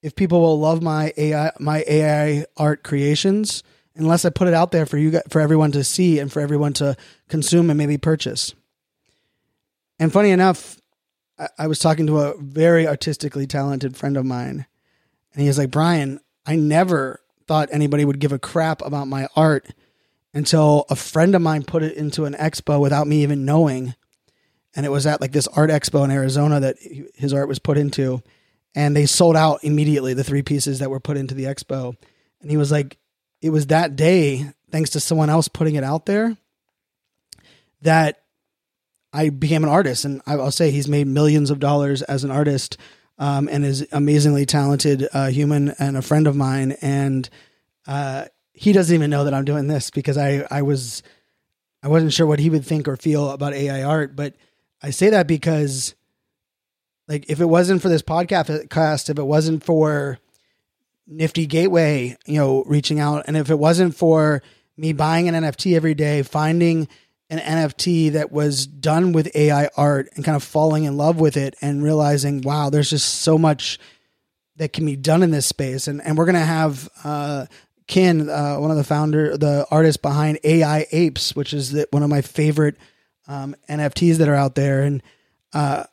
if 0.02 0.14
people 0.14 0.40
will 0.40 0.60
love 0.60 0.82
my 0.82 1.12
AI 1.16 1.52
my 1.58 1.84
AI 1.88 2.46
art 2.56 2.84
creations 2.84 3.62
unless 3.96 4.24
I 4.24 4.30
put 4.30 4.48
it 4.48 4.54
out 4.54 4.70
there 4.70 4.86
for 4.86 4.98
you 4.98 5.12
guys, 5.12 5.22
for 5.28 5.40
everyone 5.40 5.72
to 5.72 5.84
see 5.84 6.18
and 6.18 6.32
for 6.32 6.40
everyone 6.40 6.72
to 6.74 6.96
consume 7.28 7.70
and 7.70 7.78
maybe 7.78 7.96
purchase. 7.96 8.54
And 9.98 10.12
funny 10.12 10.30
enough, 10.30 10.80
I, 11.58 11.66
was 11.66 11.78
talking 11.78 12.06
to 12.06 12.20
a 12.20 12.36
very 12.38 12.86
artistically 12.86 13.46
talented 13.46 13.96
friend 13.96 14.16
of 14.16 14.24
mine, 14.24 14.66
and 15.32 15.42
he 15.42 15.48
was 15.48 15.58
like, 15.58 15.70
"Brian, 15.70 16.20
I 16.46 16.56
never 16.56 17.20
thought 17.46 17.68
anybody 17.72 18.04
would 18.04 18.20
give 18.20 18.32
a 18.32 18.38
crap 18.38 18.82
about 18.82 19.08
my 19.08 19.26
art 19.34 19.68
until 20.32 20.86
a 20.88 20.96
friend 20.96 21.34
of 21.34 21.42
mine 21.42 21.64
put 21.64 21.82
it 21.82 21.96
into 21.96 22.24
an 22.24 22.34
expo 22.34 22.80
without 22.80 23.06
me 23.06 23.22
even 23.22 23.44
knowing." 23.44 23.94
And 24.76 24.84
it 24.86 24.90
was 24.90 25.06
at 25.06 25.20
like 25.20 25.32
this 25.32 25.48
art 25.48 25.70
expo 25.70 26.04
in 26.04 26.10
Arizona 26.10 26.60
that 26.60 26.76
his 27.14 27.32
art 27.32 27.48
was 27.48 27.58
put 27.58 27.78
into 27.78 28.22
and 28.74 28.96
they 28.96 29.06
sold 29.06 29.36
out 29.36 29.62
immediately 29.62 30.14
the 30.14 30.24
three 30.24 30.42
pieces 30.42 30.80
that 30.80 30.90
were 30.90 31.00
put 31.00 31.16
into 31.16 31.34
the 31.34 31.44
expo 31.44 31.96
and 32.40 32.50
he 32.50 32.56
was 32.56 32.72
like 32.72 32.98
it 33.40 33.50
was 33.50 33.68
that 33.68 33.96
day 33.96 34.50
thanks 34.70 34.90
to 34.90 35.00
someone 35.00 35.30
else 35.30 35.48
putting 35.48 35.76
it 35.76 35.84
out 35.84 36.06
there 36.06 36.36
that 37.82 38.23
i 39.14 39.30
became 39.30 39.64
an 39.64 39.70
artist 39.70 40.04
and 40.04 40.20
i'll 40.26 40.50
say 40.50 40.70
he's 40.70 40.88
made 40.88 41.06
millions 41.06 41.50
of 41.50 41.58
dollars 41.58 42.02
as 42.02 42.24
an 42.24 42.30
artist 42.30 42.76
um, 43.18 43.48
and 43.50 43.64
is 43.64 43.86
amazingly 43.92 44.46
talented 44.46 45.08
uh, 45.12 45.28
human 45.28 45.70
and 45.78 45.96
a 45.96 46.02
friend 46.02 46.26
of 46.26 46.36
mine. 46.36 46.72
And 46.82 47.28
uh, 47.86 48.26
he 48.52 48.72
doesn't 48.72 48.94
even 48.94 49.10
know 49.10 49.24
that 49.24 49.34
i'm 49.34 49.44
doing 49.44 49.66
this 49.66 49.90
because 49.90 50.16
i 50.16 50.46
i 50.50 50.62
was 50.62 51.02
i 51.82 51.88
wasn't 51.88 52.12
sure 52.12 52.26
what 52.26 52.38
he 52.38 52.50
would 52.50 52.64
think 52.64 52.86
or 52.86 52.96
feel 52.96 53.30
about 53.30 53.52
ai 53.52 53.82
art. 53.82 54.16
But 54.16 54.34
i 54.82 54.90
say 54.90 55.10
that 55.10 55.26
because 55.26 55.94
like 57.08 57.28
if 57.28 57.40
it 57.40 57.46
wasn't 57.46 57.82
for 57.82 57.88
this 57.88 58.02
podcast, 58.02 58.70
cast, 58.70 59.10
if 59.10 59.18
it 59.18 59.24
wasn't 59.24 59.62
for 59.62 60.18
Nifty 61.06 61.44
Gateway, 61.44 62.16
you 62.24 62.38
know, 62.38 62.62
reaching 62.66 62.98
out, 62.98 63.24
and 63.26 63.36
if 63.36 63.50
it 63.50 63.58
wasn't 63.58 63.94
for 63.94 64.42
me 64.78 64.94
buying 64.94 65.28
an 65.28 65.34
NFT 65.34 65.76
every 65.76 65.92
day, 65.92 66.22
finding 66.22 66.88
an 67.30 67.38
NFT 67.38 68.12
that 68.12 68.30
was 68.30 68.66
done 68.66 69.12
with 69.12 69.34
AI 69.34 69.68
art 69.76 70.08
and 70.14 70.24
kind 70.24 70.36
of 70.36 70.42
falling 70.42 70.84
in 70.84 70.96
love 70.96 71.18
with 71.18 71.36
it 71.36 71.54
and 71.60 71.82
realizing, 71.82 72.42
wow, 72.42 72.70
there's 72.70 72.90
just 72.90 73.22
so 73.22 73.38
much 73.38 73.78
that 74.56 74.72
can 74.72 74.86
be 74.86 74.96
done 74.96 75.22
in 75.22 75.30
this 75.30 75.46
space. 75.46 75.88
And 75.88 76.00
and 76.02 76.16
we're 76.16 76.26
gonna 76.26 76.40
have 76.40 76.88
uh 77.02 77.46
Kin, 77.86 78.30
uh, 78.30 78.56
one 78.56 78.70
of 78.70 78.78
the 78.78 78.84
founder, 78.84 79.36
the 79.36 79.66
artist 79.70 80.00
behind 80.00 80.38
AI 80.42 80.86
Apes, 80.90 81.36
which 81.36 81.52
is 81.52 81.72
the, 81.72 81.86
one 81.90 82.02
of 82.02 82.08
my 82.08 82.22
favorite 82.22 82.76
um, 83.28 83.54
NFTs 83.68 84.16
that 84.16 84.28
are 84.28 84.34
out 84.34 84.54
there. 84.54 84.82
And 84.82 85.02
uh, 85.52 85.84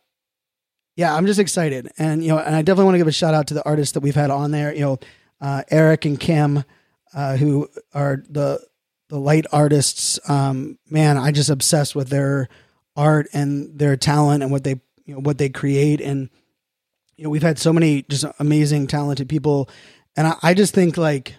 yeah, 0.96 1.14
I'm 1.14 1.26
just 1.26 1.40
excited, 1.40 1.92
and 1.98 2.24
you 2.24 2.30
know, 2.30 2.40
and 2.40 2.56
I 2.56 2.62
definitely 2.62 2.86
want 2.86 2.96
to 2.96 3.00
give 3.00 3.08
a 3.08 3.12
shout 3.12 3.34
out 3.34 3.48
to 3.48 3.54
the 3.54 3.66
artists 3.66 3.94
that 3.94 4.02
we've 4.02 4.16
had 4.16 4.30
on 4.30 4.52
there. 4.52 4.74
You 4.74 4.82
know, 4.82 5.00
uh, 5.40 5.64
Eric 5.70 6.06
and 6.06 6.20
Kim, 6.20 6.64
uh, 7.14 7.38
who 7.38 7.70
are 7.94 8.24
the 8.30 8.66
the 9.12 9.20
light 9.20 9.46
artists. 9.52 10.18
Um, 10.30 10.80
man, 10.90 11.18
I 11.18 11.32
just 11.32 11.50
obsessed 11.50 11.96
with 11.96 12.08
their 12.08 12.48
art 12.96 13.28
and 13.34 13.78
their 13.78 13.98
talent 13.98 14.42
and 14.42 14.52
what 14.52 14.64
they 14.64 14.80
you 15.06 15.16
know 15.16 15.20
what 15.20 15.38
they 15.38 15.50
create, 15.50 16.00
and 16.00 16.30
you 17.18 17.26
know, 17.26 17.30
we've 17.30 17.44
had 17.44 17.60
so 17.60 17.74
many 17.74 18.04
just 18.04 18.26
amazing, 18.40 18.88
talented 18.88 19.28
people, 19.28 19.70
and 20.16 20.28
I, 20.28 20.36
I 20.42 20.54
just 20.54 20.74
think 20.74 20.96
like 20.96 21.36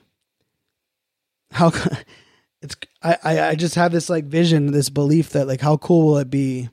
how 1.50 1.72
it's 2.62 2.76
I, 3.02 3.40
I 3.40 3.54
just 3.54 3.74
have 3.76 3.90
this 3.90 4.10
like 4.10 4.26
vision, 4.26 4.70
this 4.70 4.90
belief 4.90 5.30
that 5.30 5.48
like 5.48 5.62
how 5.62 5.78
cool 5.78 6.06
will 6.06 6.18
it 6.18 6.30
be 6.30 6.68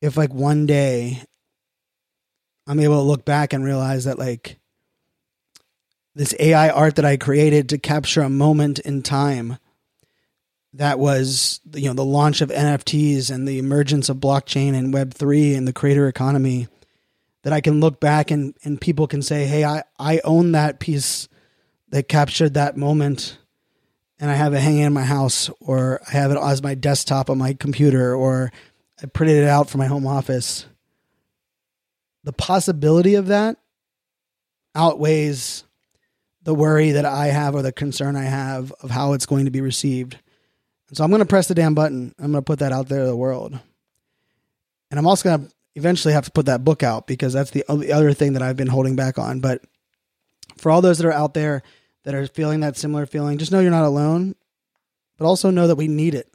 if 0.00 0.16
like 0.16 0.32
one 0.32 0.64
day 0.64 1.22
I'm 2.66 2.80
able 2.80 2.96
to 2.96 3.02
look 3.02 3.26
back 3.26 3.52
and 3.52 3.62
realize 3.62 4.04
that 4.04 4.18
like 4.18 4.58
this 6.14 6.34
AI 6.38 6.70
art 6.70 6.96
that 6.96 7.04
I 7.04 7.18
created 7.18 7.68
to 7.68 7.78
capture 7.78 8.22
a 8.22 8.30
moment 8.30 8.78
in 8.78 9.02
time 9.02 9.58
that 10.76 10.98
was 10.98 11.60
you 11.72 11.88
know 11.88 11.94
the 11.94 12.04
launch 12.04 12.40
of 12.40 12.50
NFTs 12.50 13.30
and 13.30 13.46
the 13.46 13.58
emergence 13.58 14.08
of 14.08 14.18
blockchain 14.18 14.74
and 14.74 14.92
web3 14.92 15.56
and 15.56 15.66
the 15.66 15.72
creator 15.72 16.08
economy 16.08 16.68
that 17.42 17.52
I 17.52 17.60
can 17.60 17.80
look 17.80 18.00
back 18.00 18.30
and 18.30 18.54
and 18.64 18.80
people 18.80 19.06
can 19.06 19.22
say 19.22 19.46
hey 19.46 19.64
I 19.64 19.82
I 19.98 20.20
own 20.24 20.52
that 20.52 20.80
piece 20.80 21.28
that 21.90 22.08
captured 22.08 22.54
that 22.54 22.76
moment 22.76 23.38
and 24.18 24.30
I 24.30 24.34
have 24.34 24.54
it 24.54 24.60
hanging 24.60 24.82
in 24.82 24.92
my 24.92 25.04
house 25.04 25.50
or 25.60 26.00
I 26.08 26.12
have 26.12 26.30
it 26.30 26.38
as 26.38 26.62
my 26.62 26.74
desktop 26.74 27.30
on 27.30 27.38
my 27.38 27.54
computer 27.54 28.14
or 28.14 28.52
I 29.02 29.06
printed 29.06 29.38
it 29.38 29.48
out 29.48 29.70
for 29.70 29.78
my 29.78 29.86
home 29.86 30.06
office 30.06 30.66
the 32.24 32.32
possibility 32.32 33.14
of 33.14 33.28
that 33.28 33.56
outweighs 34.74 35.64
the 36.42 36.54
worry 36.54 36.92
that 36.92 37.04
I 37.04 37.26
have 37.26 37.54
or 37.54 37.62
the 37.62 37.72
concern 37.72 38.14
I 38.14 38.24
have 38.24 38.72
of 38.82 38.90
how 38.90 39.14
it's 39.14 39.26
going 39.26 39.46
to 39.46 39.50
be 39.50 39.60
received. 39.60 40.18
And 40.88 40.96
so 40.96 41.04
I'm 41.04 41.10
going 41.10 41.20
to 41.20 41.26
press 41.26 41.48
the 41.48 41.54
damn 41.54 41.74
button. 41.74 42.14
I'm 42.18 42.32
going 42.32 42.42
to 42.42 42.46
put 42.46 42.60
that 42.60 42.72
out 42.72 42.88
there 42.88 43.00
to 43.00 43.06
the 43.06 43.16
world. 43.16 43.58
And 44.90 44.98
I'm 44.98 45.06
also 45.06 45.28
going 45.28 45.46
to 45.46 45.54
eventually 45.74 46.14
have 46.14 46.24
to 46.24 46.30
put 46.30 46.46
that 46.46 46.64
book 46.64 46.82
out 46.82 47.06
because 47.06 47.32
that's 47.32 47.50
the 47.50 47.64
other 47.68 48.12
thing 48.12 48.34
that 48.34 48.42
I've 48.42 48.56
been 48.56 48.68
holding 48.68 48.96
back 48.96 49.18
on. 49.18 49.40
But 49.40 49.62
for 50.56 50.70
all 50.70 50.80
those 50.80 50.98
that 50.98 51.06
are 51.06 51.12
out 51.12 51.34
there 51.34 51.62
that 52.04 52.14
are 52.14 52.26
feeling 52.28 52.60
that 52.60 52.76
similar 52.76 53.06
feeling, 53.06 53.38
just 53.38 53.50
know 53.50 53.60
you're 53.60 53.70
not 53.70 53.84
alone, 53.84 54.36
but 55.18 55.26
also 55.26 55.50
know 55.50 55.66
that 55.66 55.76
we 55.76 55.88
need 55.88 56.14
it. 56.14 56.32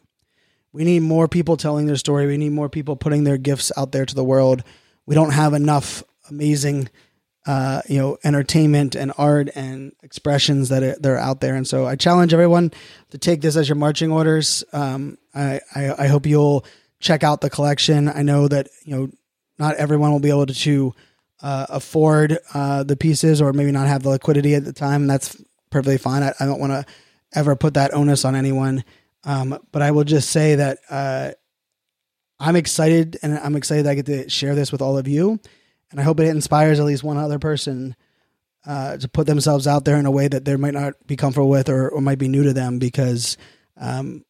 We 0.74 0.84
need 0.84 1.02
more 1.02 1.28
people 1.28 1.58
telling 1.58 1.86
their 1.86 1.96
story. 1.96 2.28
We 2.28 2.38
need 2.38 2.52
more 2.52 2.70
people 2.70 2.96
putting 2.96 3.24
their 3.24 3.38
gifts 3.38 3.72
out 3.78 3.92
there 3.92 4.06
to 4.06 4.16
the 4.16 4.24
world 4.24 4.64
we 5.06 5.16
don't 5.16 5.32
have 5.32 5.54
enough 5.54 6.04
amazing 6.30 6.90
uh, 7.45 7.82
you 7.88 7.97
know, 7.97 8.17
entertainment 8.23 8.95
and 8.95 9.12
art 9.17 9.49
and 9.56 9.93
expressions 10.04 10.69
that 10.69 10.84
are, 10.84 10.95
that 10.99 11.10
are 11.12 11.17
out 11.17 11.41
there. 11.41 11.56
And 11.56 11.67
so 11.67 11.88
I 11.88 11.95
challenge 11.95 12.34
everyone 12.34 12.71
to 13.10 13.17
take 13.17 13.41
this 13.41 13.56
as 13.56 13.67
your 13.67 13.75
marching 13.75 14.12
orders. 14.12 14.63
Um, 14.73 15.17
I, 15.34 15.60
I, 15.73 16.04
I, 16.04 16.08
hope 16.08 16.27
you'll 16.27 16.65
check 16.99 17.23
out 17.23 17.41
the 17.41 17.49
collection. 17.49 18.08
I 18.08 18.21
know 18.21 18.47
that, 18.47 18.69
you 18.84 18.95
know, 18.95 19.10
not 19.58 19.75
everyone 19.77 20.12
will 20.12 20.19
be 20.19 20.30
able 20.30 20.45
to, 20.45 20.93
uh, 21.41 21.65
afford 21.69 22.38
uh, 22.54 22.84
the 22.84 22.95
pieces 22.95 23.41
or 23.41 23.54
maybe 23.54 23.71
not 23.71 23.88
have 23.88 24.04
the 24.04 24.10
liquidity 24.10 24.54
at 24.54 24.63
the 24.63 24.73
time. 24.73 25.08
That's 25.08 25.36
perfectly 25.71 25.97
fine. 25.97 26.21
I, 26.21 26.34
I 26.39 26.45
don't 26.45 26.60
want 26.60 26.73
to 26.73 26.86
ever 27.34 27.56
put 27.56 27.73
that 27.73 27.93
onus 27.93 28.23
on 28.23 28.36
anyone. 28.36 28.84
Um, 29.23 29.58
but 29.71 29.82
I 29.82 29.91
will 29.91 30.04
just 30.04 30.30
say 30.30 30.56
that 30.56 30.77
uh, 30.89 31.32
I'm 32.39 32.56
excited 32.56 33.17
and 33.23 33.38
I'm 33.39 33.56
excited 33.56 33.86
that 33.86 33.91
I 33.91 33.95
get 33.95 34.06
to 34.08 34.30
share 34.30 34.54
this 34.54 34.71
with 34.71 34.82
all 34.82 34.97
of 34.97 35.08
you. 35.08 35.39
And 35.91 35.99
I 35.99 36.04
hope 36.04 36.19
it 36.19 36.27
inspires 36.27 36.80
at 36.80 36.86
least 36.86 37.04
one 37.04 37.17
other 37.17 37.39
person 37.39 37.95
uh, 38.65 38.97
to 38.97 39.08
put 39.08 39.27
themselves 39.27 39.67
out 39.67 39.86
there 39.86 39.97
in 39.97 40.06
a 40.06 40.12
way 40.12 40.27
that 40.27 40.45
they 40.45 40.56
might 40.56 40.73
not 40.73 40.93
be 41.06 41.15
comfortable 41.15 41.49
with 41.49 41.69
or, 41.69 41.89
or 41.89 42.01
might 42.01 42.19
be 42.19 42.27
new 42.27 42.43
to 42.43 42.54
them 42.54 42.80
because 42.80 43.38
um, 43.77 44.23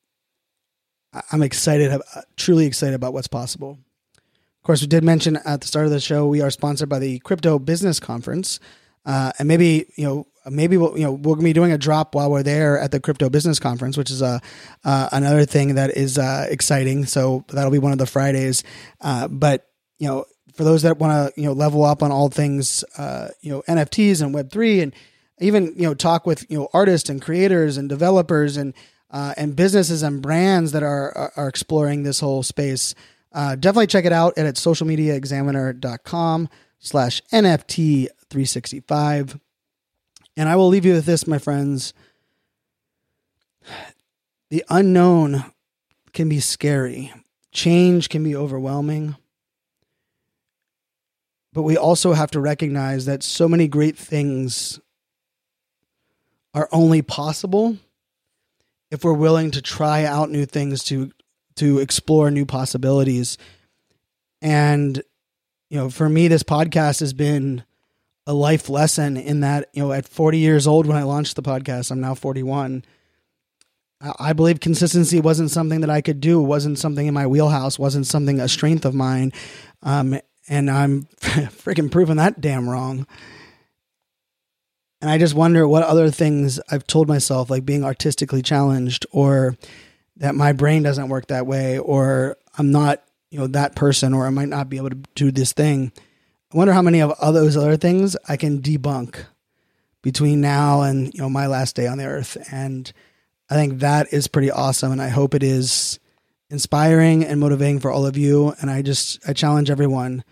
I'm 1.32 1.44
excited, 1.44 2.02
truly 2.38 2.66
excited 2.66 2.96
about 2.96 3.14
what's 3.14 3.28
possible. 3.28 3.78
Of 4.16 4.64
course, 4.64 4.82
we 4.82 4.88
did 4.88 5.04
mention 5.04 5.38
at 5.46 5.62
the 5.62 5.68
start 5.68 5.86
of 5.86 5.92
the 5.92 6.00
show, 6.00 6.28
we 6.28 6.42
are 6.42 6.52
sponsored 6.52 6.90
by 6.90 7.00
the 7.00 7.20
Crypto 7.20 7.60
Business 7.60 8.00
Conference. 8.00 8.60
Uh, 9.06 9.32
and 9.40 9.48
maybe, 9.48 9.88
you 9.96 10.06
know, 10.06 10.28
maybe 10.50 10.78
we'll, 10.78 10.98
you 10.98 11.04
know 11.04 11.14
we're 11.14 11.36
gonna 11.36 11.44
be 11.44 11.54
doing 11.54 11.72
a 11.72 11.78
drop 11.78 12.16
while 12.16 12.32
we're 12.32 12.44
there 12.44 12.80
at 12.80 12.92
the 12.92 13.00
crypto 13.00 13.30
business 13.30 13.60
conference, 13.60 13.98
which 13.98 14.12
is 14.12 14.22
a 14.22 14.26
uh, 14.26 14.40
uh, 14.84 15.10
another 15.12 15.46
thing 15.46 15.76
that 15.76 15.96
is 15.96 16.18
uh, 16.18 16.48
exciting. 16.50 17.06
So 17.06 17.46
that'll 17.50 17.72
be 17.72 17.80
one 17.80 17.92
of 17.92 17.98
the 17.98 18.06
Fridays. 18.06 18.64
Uh, 19.00 19.28
but 19.28 19.68
you 20.00 20.08
know, 20.08 20.26
for 20.62 20.66
those 20.66 20.84
that 20.84 21.00
want 21.00 21.34
to 21.34 21.42
you 21.42 21.48
know 21.48 21.54
level 21.54 21.84
up 21.84 22.04
on 22.04 22.12
all 22.12 22.30
things 22.30 22.84
uh, 22.96 23.30
you 23.42 23.52
know 23.52 23.64
NFTs 23.68 24.22
and 24.22 24.32
Web 24.32 24.52
three, 24.52 24.82
and 24.82 24.94
even 25.40 25.74
you 25.76 25.82
know 25.88 25.96
talk 25.96 26.28
with 26.28 26.46
you 26.52 26.60
know 26.60 26.70
artists 26.72 27.10
and 27.10 27.20
creators 27.20 27.78
and 27.78 27.90
developers 27.90 28.58
and 28.58 28.76
uh, 29.10 29.34
and 29.38 29.56
businesses 29.56 30.04
and 30.04 30.22
brands 30.22 30.72
that 30.74 30.84
are 30.84 31.32
are, 31.36 31.48
exploring 31.48 32.04
this 32.04 32.20
whole 32.20 32.44
space. 32.44 32.94
definitely 33.34 33.88
check 33.88 34.06
it 34.06 34.12
out 34.12 34.38
at, 34.38 34.46
at 34.46 34.54
socialmediaexaminer.com 34.54 36.48
slash 36.78 37.24
NFT 37.34 38.06
365. 38.30 39.40
And 40.38 40.48
I 40.48 40.56
will 40.58 40.68
leave 40.68 40.86
you 40.86 40.94
with 40.94 41.08
this, 41.08 41.26
my 41.26 41.40
friends. 41.40 41.96
The 44.52 44.64
unknown 44.70 45.44
can 46.14 46.30
be 46.30 46.40
scary, 46.40 47.12
change 47.52 48.10
can 48.10 48.24
be 48.24 48.36
overwhelming. 48.36 49.16
But 51.54 51.64
we 51.64 51.78
also 51.78 52.14
have 52.14 52.32
to 52.32 52.40
recognize 52.40 53.06
that 53.06 53.24
so 53.24 53.48
many 53.48 53.68
great 53.68 53.98
things 53.98 54.80
are 56.54 56.70
only 56.72 57.02
possible 57.02 57.78
if 58.90 59.04
we're 59.04 59.14
willing 59.14 59.52
to 59.52 59.62
try 59.62 60.04
out 60.04 60.30
new 60.30 60.46
things 60.46 60.84
to 60.86 61.12
to 61.56 61.80
explore 61.80 62.32
new 62.32 62.46
possibilities. 62.46 63.38
And 64.42 65.02
you 65.72 65.78
know 65.78 65.90
for 65.90 66.08
me 66.08 66.28
this 66.28 66.44
podcast 66.44 67.00
has 67.00 67.14
been 67.14 67.64
a 68.28 68.34
life 68.34 68.70
lesson 68.70 69.18
in 69.18 69.40
that 69.40 69.70
you 69.74 69.82
know 69.82 69.92
at 69.92 70.08
40 70.08 70.38
years 70.38 70.68
old 70.68 70.86
when 70.86 70.98
i 70.98 71.04
launched 71.04 71.36
the 71.36 71.42
podcast 71.42 71.90
i'm 71.90 72.02
now 72.02 72.14
41 72.14 72.84
I 74.20 74.34
believe 74.34 74.60
consistency 74.60 75.20
wasn't 75.20 75.52
something 75.52 75.82
that 75.82 75.92
I 75.92 76.02
could 76.02 76.20
do, 76.20 76.42
wasn't 76.42 76.80
something 76.80 77.06
in 77.06 77.14
my 77.14 77.28
wheelhouse, 77.28 77.78
wasn't 77.78 78.08
something 78.08 78.40
a 78.40 78.48
strength 78.48 78.84
of 78.84 78.96
mine. 78.96 79.32
Um, 79.84 80.20
and 80.52 80.70
I'm 80.70 81.04
freaking 81.22 81.90
proving 81.90 82.18
that 82.18 82.42
damn 82.42 82.70
wrong. 82.70 83.08
And 85.00 85.10
I 85.10 85.18
just 85.18 85.34
wonder 85.34 85.68
what 85.68 85.82
other 85.82 86.12
things 86.12 86.60
I've 86.70 86.86
told 86.86 87.08
myself, 87.08 87.50
like 87.50 87.66
being 87.66 87.86
artistically 87.86 88.42
challenged, 88.44 89.08
or 89.12 89.58
that 90.18 90.36
my 90.36 90.52
brain 90.52 90.84
doesn't 90.84 91.08
work 91.08 91.28
that 91.28 91.48
way, 91.48 91.80
or 91.80 92.38
I'm 92.58 92.72
not, 92.72 93.02
you 93.32 93.40
know, 93.40 93.48
that 93.48 93.76
person, 93.76 94.14
or 94.14 94.28
I 94.28 94.30
might 94.30 94.50
not 94.50 94.70
be 94.70 94.78
able 94.78 94.90
to 94.90 95.00
do 95.16 95.32
this 95.32 95.54
thing. 95.54 95.94
I 96.54 96.58
wonder 96.58 96.74
how 96.74 96.82
many 96.82 97.02
of 97.02 97.18
those 97.20 97.56
other 97.56 97.78
things 97.78 98.18
I 98.28 98.36
can 98.36 98.62
debunk 98.62 99.24
between 100.02 100.42
now 100.42 100.82
and 100.82 101.14
you 101.14 101.22
know 101.22 101.30
my 101.30 101.48
last 101.48 101.76
day 101.78 101.88
on 101.88 101.98
the 101.98 102.06
earth. 102.06 102.38
And 102.52 102.92
I 103.50 103.56
think 103.56 103.80
that 103.80 104.12
is 104.14 104.28
pretty 104.28 104.52
awesome, 104.52 104.92
and 104.92 105.02
I 105.02 105.08
hope 105.08 105.34
it 105.34 105.44
is 105.44 105.98
inspiring 106.50 107.24
and 107.24 107.40
motivating 107.40 107.80
for 107.80 107.90
all 107.90 108.06
of 108.06 108.18
you. 108.18 108.54
And 108.60 108.70
I 108.70 108.82
just 108.82 109.18
I 109.28 109.32
challenge 109.32 109.70
everyone, 109.70 110.26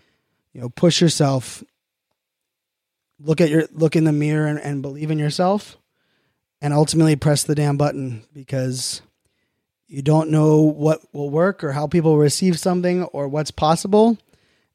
you 0.52 0.60
know, 0.60 0.68
push 0.68 1.00
yourself, 1.00 1.62
look 3.18 3.40
at 3.40 3.50
your 3.50 3.64
look 3.72 3.96
in 3.96 4.04
the 4.04 4.12
mirror 4.12 4.46
and, 4.46 4.58
and 4.58 4.82
believe 4.82 5.10
in 5.10 5.18
yourself, 5.18 5.76
and 6.60 6.72
ultimately 6.72 7.16
press 7.16 7.42
the 7.42 7.54
damn 7.54 7.76
button 7.76 8.24
because 8.32 9.02
you 9.86 10.02
don't 10.02 10.30
know 10.30 10.60
what 10.60 11.00
will 11.12 11.30
work 11.30 11.64
or 11.64 11.72
how 11.72 11.86
people 11.86 12.16
receive 12.16 12.58
something 12.58 13.04
or 13.04 13.28
what's 13.28 13.50
possible 13.50 14.18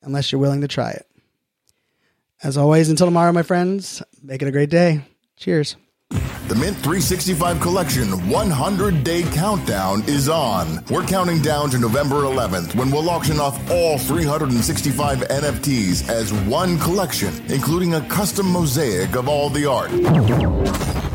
unless 0.02 0.32
you're 0.32 0.42
willing 0.42 0.62
to 0.62 0.68
try 0.68 0.92
it. 0.92 1.08
As 2.44 2.58
always, 2.58 2.90
until 2.90 3.08
tomorrow, 3.08 3.32
my 3.32 3.44
friends, 3.44 4.04
make 4.22 4.42
it 4.42 4.48
a 4.48 4.52
great 4.52 4.70
day. 4.70 5.02
Cheers. 5.38 5.78
The 6.48 6.54
Mint 6.54 6.76
365 6.78 7.60
Collection 7.60 8.30
100 8.30 9.04
Day 9.04 9.24
Countdown 9.24 10.04
is 10.08 10.30
on. 10.30 10.84
We're 10.92 11.02
counting 11.02 11.42
down 11.42 11.72
to 11.72 11.80
November 11.80 12.18
11th 12.18 12.76
when 12.76 12.92
we'll 12.92 13.10
auction 13.10 13.40
off 13.40 13.60
all 13.72 13.98
365 13.98 15.22
NFTs 15.22 16.08
as 16.08 16.32
one 16.48 16.78
collection, 16.78 17.34
including 17.48 17.96
a 17.96 18.02
custom 18.02 18.52
mosaic 18.52 19.16
of 19.16 19.28
all 19.28 19.50
the 19.50 19.66
art. 19.66 19.92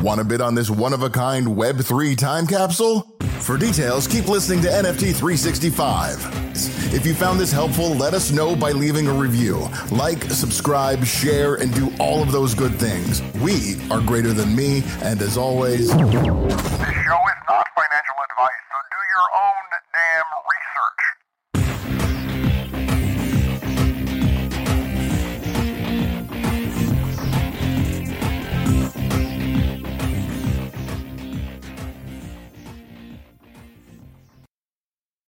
Want 0.02 0.18
to 0.18 0.24
bid 0.24 0.40
on 0.40 0.56
this 0.56 0.68
one 0.68 0.92
of 0.92 1.04
a 1.04 1.10
kind 1.10 1.46
Web3 1.46 2.18
time 2.18 2.48
capsule? 2.48 3.06
For 3.40 3.56
details, 3.56 4.06
keep 4.06 4.28
listening 4.28 4.60
to 4.62 4.68
NFT 4.68 5.14
365. 5.14 6.94
If 6.94 7.06
you 7.06 7.14
found 7.14 7.40
this 7.40 7.50
helpful, 7.50 7.94
let 7.94 8.14
us 8.14 8.30
know 8.30 8.54
by 8.54 8.72
leaving 8.72 9.08
a 9.08 9.12
review. 9.12 9.68
Like, 9.90 10.24
subscribe, 10.24 11.04
share, 11.04 11.54
and 11.54 11.74
do 11.74 11.90
all 11.98 12.22
of 12.22 12.32
those 12.32 12.54
good 12.54 12.74
things. 12.74 13.22
We 13.40 13.80
are 13.90 14.00
greater 14.00 14.32
than 14.32 14.54
me, 14.54 14.82
and 15.02 15.20
as 15.22 15.36
always, 15.36 15.88
this 15.88 15.96
show 15.96 16.06
is 16.06 17.40
not 17.48 17.66
financial 17.74 18.18
advice, 18.28 18.60
so 18.68 18.76
do 18.86 19.00
your 19.08 19.26
own 19.34 19.64
damn 19.94 20.28
research. 20.44 20.59